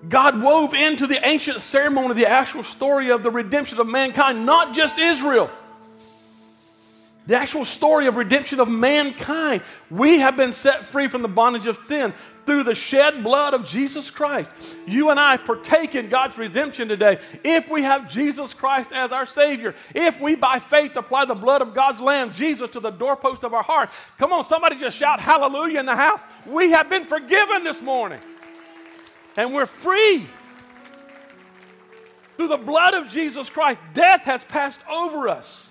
God 0.07 0.43
wove 0.43 0.75
into 0.75 1.07
the 1.07 1.27
ancient 1.27 1.63
ceremony 1.63 2.13
the 2.13 2.27
actual 2.27 2.63
story 2.63 3.11
of 3.11 3.23
the 3.23 3.31
redemption 3.31 3.81
of 3.81 3.87
mankind, 3.87 4.45
not 4.45 4.75
just 4.75 4.99
Israel 4.99 5.51
The 7.27 7.37
actual 7.37 7.65
story 7.65 8.07
of 8.07 8.17
redemption 8.17 8.61
of 8.61 8.69
mankind. 8.69 9.63
We 9.91 10.19
have 10.19 10.37
been 10.37 10.53
set 10.53 10.85
free 10.85 11.09
from 11.09 11.23
the 11.23 11.29
bondage 11.29 11.67
of 11.67 11.79
sin 11.87 12.13
through 12.45 12.65
the 12.65 12.75
shed 12.75 13.25
blood 13.25 13.55
of 13.55 13.65
Jesus 13.67 14.11
Christ. 14.11 14.51
You 14.87 15.09
and 15.09 15.19
I 15.19 15.39
partake 15.39 15.95
in 15.95 16.11
God's 16.11 16.37
redemption 16.37 16.89
today 16.89 17.19
if 17.43 17.71
we 17.71 17.83
have 17.83 18.11
Jesus 18.11 18.53
Christ 18.53 18.93
as 18.93 19.13
our 19.13 19.25
Savior. 19.25 19.75
If 19.95 20.21
we, 20.21 20.35
by 20.35 20.59
faith, 20.59 20.97
apply 20.97 21.25
the 21.25 21.35
blood 21.35 21.63
of 21.63 21.75
God's 21.75 22.01
Lamb, 22.01 22.35
Jesus, 22.35 22.69
to 22.71 22.81
the 22.81 22.91
doorpost 22.91 23.43
of 23.43 23.55
our 23.55 23.63
heart. 23.63 23.91
Come 24.19 24.33
on, 24.35 24.45
somebody 24.45 24.79
just 24.79 24.97
shout 24.97 25.19
hallelujah 25.19 25.81
in 25.81 25.87
the 25.87 25.97
house. 25.97 26.21
We 26.45 26.73
have 26.73 26.91
been 26.91 27.05
forgiven 27.05 27.65
this 27.65 27.81
morning, 27.81 28.21
and 29.39 29.55
we're 29.55 29.65
free. 29.65 30.27
Through 32.37 32.49
the 32.49 32.57
blood 32.59 32.95
of 32.95 33.09
Jesus 33.09 33.49
Christ, 33.49 33.81
death 33.95 34.23
has 34.23 34.45
passed 34.45 34.81
over 34.91 35.29
us. 35.29 35.71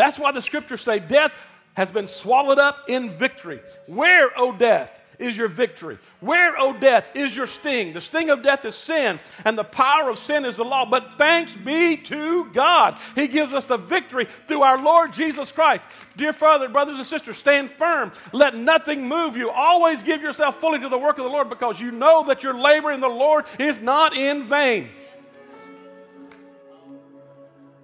That's 0.00 0.18
why 0.18 0.32
the 0.32 0.40
scriptures 0.40 0.80
say 0.80 0.98
death 0.98 1.30
has 1.74 1.90
been 1.90 2.06
swallowed 2.06 2.58
up 2.58 2.88
in 2.88 3.10
victory. 3.10 3.60
Where, 3.86 4.30
O 4.34 4.50
death, 4.50 4.98
is 5.18 5.36
your 5.36 5.48
victory? 5.48 5.98
Where, 6.20 6.58
O 6.58 6.72
death, 6.72 7.04
is 7.14 7.36
your 7.36 7.46
sting? 7.46 7.92
The 7.92 8.00
sting 8.00 8.30
of 8.30 8.42
death 8.42 8.64
is 8.64 8.74
sin, 8.74 9.20
and 9.44 9.58
the 9.58 9.62
power 9.64 10.08
of 10.08 10.18
sin 10.18 10.46
is 10.46 10.56
the 10.56 10.64
law. 10.64 10.86
But 10.86 11.18
thanks 11.18 11.52
be 11.52 11.98
to 11.98 12.46
God. 12.54 12.96
He 13.14 13.28
gives 13.28 13.52
us 13.52 13.66
the 13.66 13.76
victory 13.76 14.26
through 14.48 14.62
our 14.62 14.82
Lord 14.82 15.12
Jesus 15.12 15.52
Christ. 15.52 15.84
Dear 16.16 16.32
Father, 16.32 16.70
brothers 16.70 16.96
and 16.96 17.06
sisters, 17.06 17.36
stand 17.36 17.70
firm. 17.70 18.10
Let 18.32 18.56
nothing 18.56 19.06
move 19.06 19.36
you. 19.36 19.50
Always 19.50 20.02
give 20.02 20.22
yourself 20.22 20.58
fully 20.58 20.78
to 20.78 20.88
the 20.88 20.96
work 20.96 21.18
of 21.18 21.24
the 21.24 21.30
Lord 21.30 21.50
because 21.50 21.78
you 21.78 21.90
know 21.90 22.24
that 22.24 22.42
your 22.42 22.54
labor 22.54 22.90
in 22.90 23.02
the 23.02 23.08
Lord 23.08 23.44
is 23.58 23.82
not 23.82 24.16
in 24.16 24.44
vain. 24.44 24.88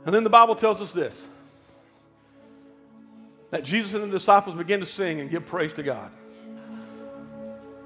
And 0.07 0.15
then 0.15 0.25
the 0.25 0.31
Bible 0.31 0.55
tells 0.55 0.81
us 0.81 0.93
this 0.93 1.21
that 3.51 3.65
Jesus 3.65 3.95
and 3.95 4.05
the 4.05 4.09
disciples 4.09 4.55
began 4.57 4.81
to 4.81 4.87
sing 4.87 5.21
and 5.21 5.31
give 5.31 5.47
praise 5.47 5.73
to 5.75 5.83
God 5.83 6.11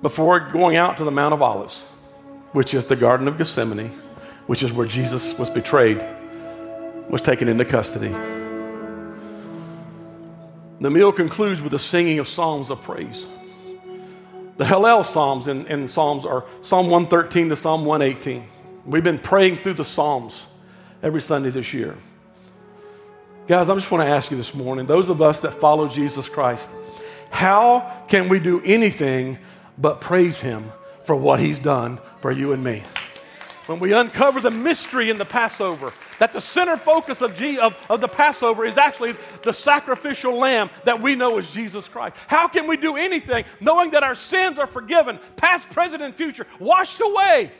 before 0.02 0.40
going 0.40 0.76
out 0.76 0.96
to 0.96 1.04
the 1.04 1.10
Mount 1.10 1.34
of 1.34 1.42
Olives, 1.42 1.80
which 2.52 2.72
is 2.74 2.86
the 2.86 2.96
Garden 2.96 3.28
of 3.28 3.36
Gethsemane, 3.36 3.90
which 4.46 4.62
is 4.62 4.72
where 4.72 4.86
Jesus 4.86 5.38
was 5.38 5.50
betrayed, 5.50 6.04
was 7.08 7.20
taken 7.20 7.48
into 7.48 7.64
custody. 7.64 8.14
The 10.80 10.90
meal 10.90 11.12
concludes 11.12 11.60
with 11.60 11.72
the 11.72 11.78
singing 11.78 12.18
of 12.18 12.28
psalms 12.28 12.70
of 12.70 12.80
praise. 12.80 13.26
The 14.56 14.64
Hallel 14.64 15.04
Psalms 15.04 15.46
in, 15.46 15.66
in 15.66 15.88
Psalms 15.88 16.24
are 16.24 16.44
Psalm 16.62 16.88
113 16.88 17.50
to 17.50 17.56
Psalm 17.56 17.84
118. 17.84 18.44
We've 18.86 19.04
been 19.04 19.18
praying 19.18 19.56
through 19.56 19.74
the 19.74 19.84
Psalms 19.84 20.46
every 21.02 21.20
Sunday 21.20 21.50
this 21.50 21.72
year. 21.74 21.96
Guys, 23.50 23.68
I 23.68 23.74
just 23.74 23.90
want 23.90 24.04
to 24.04 24.08
ask 24.08 24.30
you 24.30 24.36
this 24.36 24.54
morning 24.54 24.86
those 24.86 25.08
of 25.08 25.20
us 25.20 25.40
that 25.40 25.54
follow 25.54 25.88
Jesus 25.88 26.28
Christ, 26.28 26.70
how 27.32 28.04
can 28.06 28.28
we 28.28 28.38
do 28.38 28.62
anything 28.64 29.40
but 29.76 30.00
praise 30.00 30.40
Him 30.40 30.70
for 31.02 31.16
what 31.16 31.40
He's 31.40 31.58
done 31.58 31.98
for 32.20 32.30
you 32.30 32.52
and 32.52 32.62
me? 32.62 32.84
When 33.66 33.80
we 33.80 33.92
uncover 33.92 34.40
the 34.40 34.52
mystery 34.52 35.10
in 35.10 35.18
the 35.18 35.24
Passover, 35.24 35.92
that 36.20 36.32
the 36.32 36.40
center 36.40 36.76
focus 36.76 37.22
of, 37.22 37.34
G, 37.34 37.58
of, 37.58 37.76
of 37.90 38.00
the 38.00 38.06
Passover 38.06 38.64
is 38.64 38.78
actually 38.78 39.16
the 39.42 39.52
sacrificial 39.52 40.38
lamb 40.38 40.70
that 40.84 41.02
we 41.02 41.16
know 41.16 41.36
is 41.38 41.52
Jesus 41.52 41.88
Christ. 41.88 42.18
How 42.28 42.46
can 42.46 42.68
we 42.68 42.76
do 42.76 42.94
anything 42.94 43.46
knowing 43.58 43.90
that 43.90 44.04
our 44.04 44.14
sins 44.14 44.60
are 44.60 44.68
forgiven, 44.68 45.18
past, 45.34 45.68
present, 45.70 46.04
and 46.04 46.14
future, 46.14 46.46
washed 46.60 47.00
away? 47.00 47.50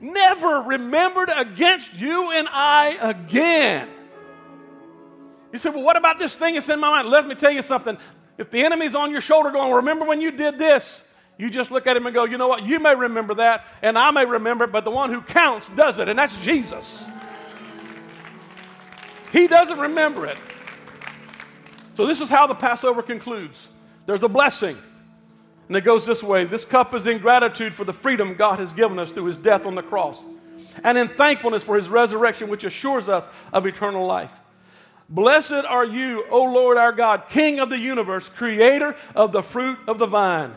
Never 0.00 0.62
remembered 0.62 1.28
against 1.36 1.92
you 1.92 2.30
and 2.30 2.48
I 2.50 2.96
again. 3.02 3.90
You 5.52 5.58
say, 5.58 5.70
well, 5.70 5.82
what 5.82 5.96
about 5.96 6.18
this 6.18 6.34
thing 6.34 6.54
that's 6.54 6.68
in 6.68 6.80
my 6.80 6.90
mind? 6.90 7.08
Let 7.08 7.26
me 7.26 7.34
tell 7.34 7.52
you 7.52 7.62
something. 7.62 7.96
If 8.38 8.50
the 8.50 8.64
enemy's 8.64 8.94
on 8.94 9.10
your 9.10 9.20
shoulder 9.20 9.50
going, 9.50 9.72
remember 9.72 10.04
when 10.04 10.20
you 10.20 10.30
did 10.30 10.58
this, 10.58 11.02
you 11.38 11.50
just 11.50 11.70
look 11.70 11.86
at 11.86 11.96
him 11.96 12.06
and 12.06 12.14
go, 12.14 12.24
you 12.24 12.38
know 12.38 12.48
what? 12.48 12.64
You 12.64 12.80
may 12.80 12.94
remember 12.94 13.34
that, 13.34 13.64
and 13.82 13.98
I 13.98 14.10
may 14.10 14.24
remember 14.24 14.64
it, 14.64 14.72
but 14.72 14.84
the 14.84 14.90
one 14.90 15.12
who 15.12 15.20
counts 15.20 15.68
does 15.70 15.98
it, 15.98 16.08
and 16.08 16.18
that's 16.18 16.36
Jesus. 16.42 17.08
He 19.32 19.46
doesn't 19.46 19.78
remember 19.78 20.26
it. 20.26 20.38
So, 21.94 22.06
this 22.06 22.20
is 22.20 22.28
how 22.28 22.46
the 22.46 22.54
Passover 22.54 23.02
concludes 23.02 23.68
there's 24.06 24.22
a 24.22 24.28
blessing. 24.28 24.78
And 25.68 25.76
it 25.76 25.82
goes 25.82 26.06
this 26.06 26.22
way 26.22 26.44
This 26.44 26.64
cup 26.64 26.94
is 26.94 27.06
in 27.06 27.18
gratitude 27.18 27.74
for 27.74 27.84
the 27.84 27.92
freedom 27.92 28.34
God 28.34 28.58
has 28.60 28.72
given 28.72 28.98
us 28.98 29.10
through 29.10 29.24
his 29.26 29.38
death 29.38 29.66
on 29.66 29.74
the 29.74 29.82
cross, 29.82 30.22
and 30.84 30.96
in 30.96 31.08
thankfulness 31.08 31.62
for 31.62 31.76
his 31.76 31.88
resurrection, 31.88 32.48
which 32.48 32.64
assures 32.64 33.08
us 33.08 33.26
of 33.52 33.66
eternal 33.66 34.06
life. 34.06 34.32
Blessed 35.08 35.52
are 35.52 35.84
you, 35.84 36.24
O 36.30 36.42
Lord 36.44 36.76
our 36.76 36.92
God, 36.92 37.28
King 37.28 37.60
of 37.60 37.70
the 37.70 37.78
universe, 37.78 38.28
creator 38.28 38.96
of 39.14 39.32
the 39.32 39.42
fruit 39.42 39.78
of 39.86 39.98
the 39.98 40.06
vine. 40.06 40.52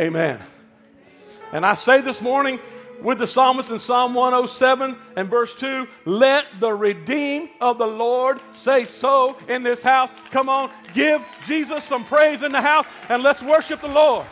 Amen. 0.00 0.40
And 1.52 1.66
I 1.66 1.74
say 1.74 2.00
this 2.00 2.20
morning 2.20 2.60
with 3.02 3.18
the 3.18 3.26
psalmist 3.26 3.70
in 3.70 3.78
Psalm 3.78 4.14
107 4.14 4.96
and 5.16 5.28
verse 5.28 5.54
2 5.56 5.86
let 6.04 6.46
the 6.60 6.72
redeemed 6.72 7.50
of 7.60 7.78
the 7.78 7.86
Lord 7.86 8.40
say 8.52 8.84
so 8.84 9.36
in 9.48 9.62
this 9.62 9.82
house. 9.82 10.10
Come 10.30 10.48
on, 10.48 10.70
give 10.94 11.24
Jesus 11.46 11.84
some 11.84 12.04
praise 12.04 12.42
in 12.42 12.52
the 12.52 12.60
house 12.60 12.86
and 13.08 13.22
let's 13.22 13.42
worship 13.42 13.80
the 13.80 13.88
Lord. 13.88 14.26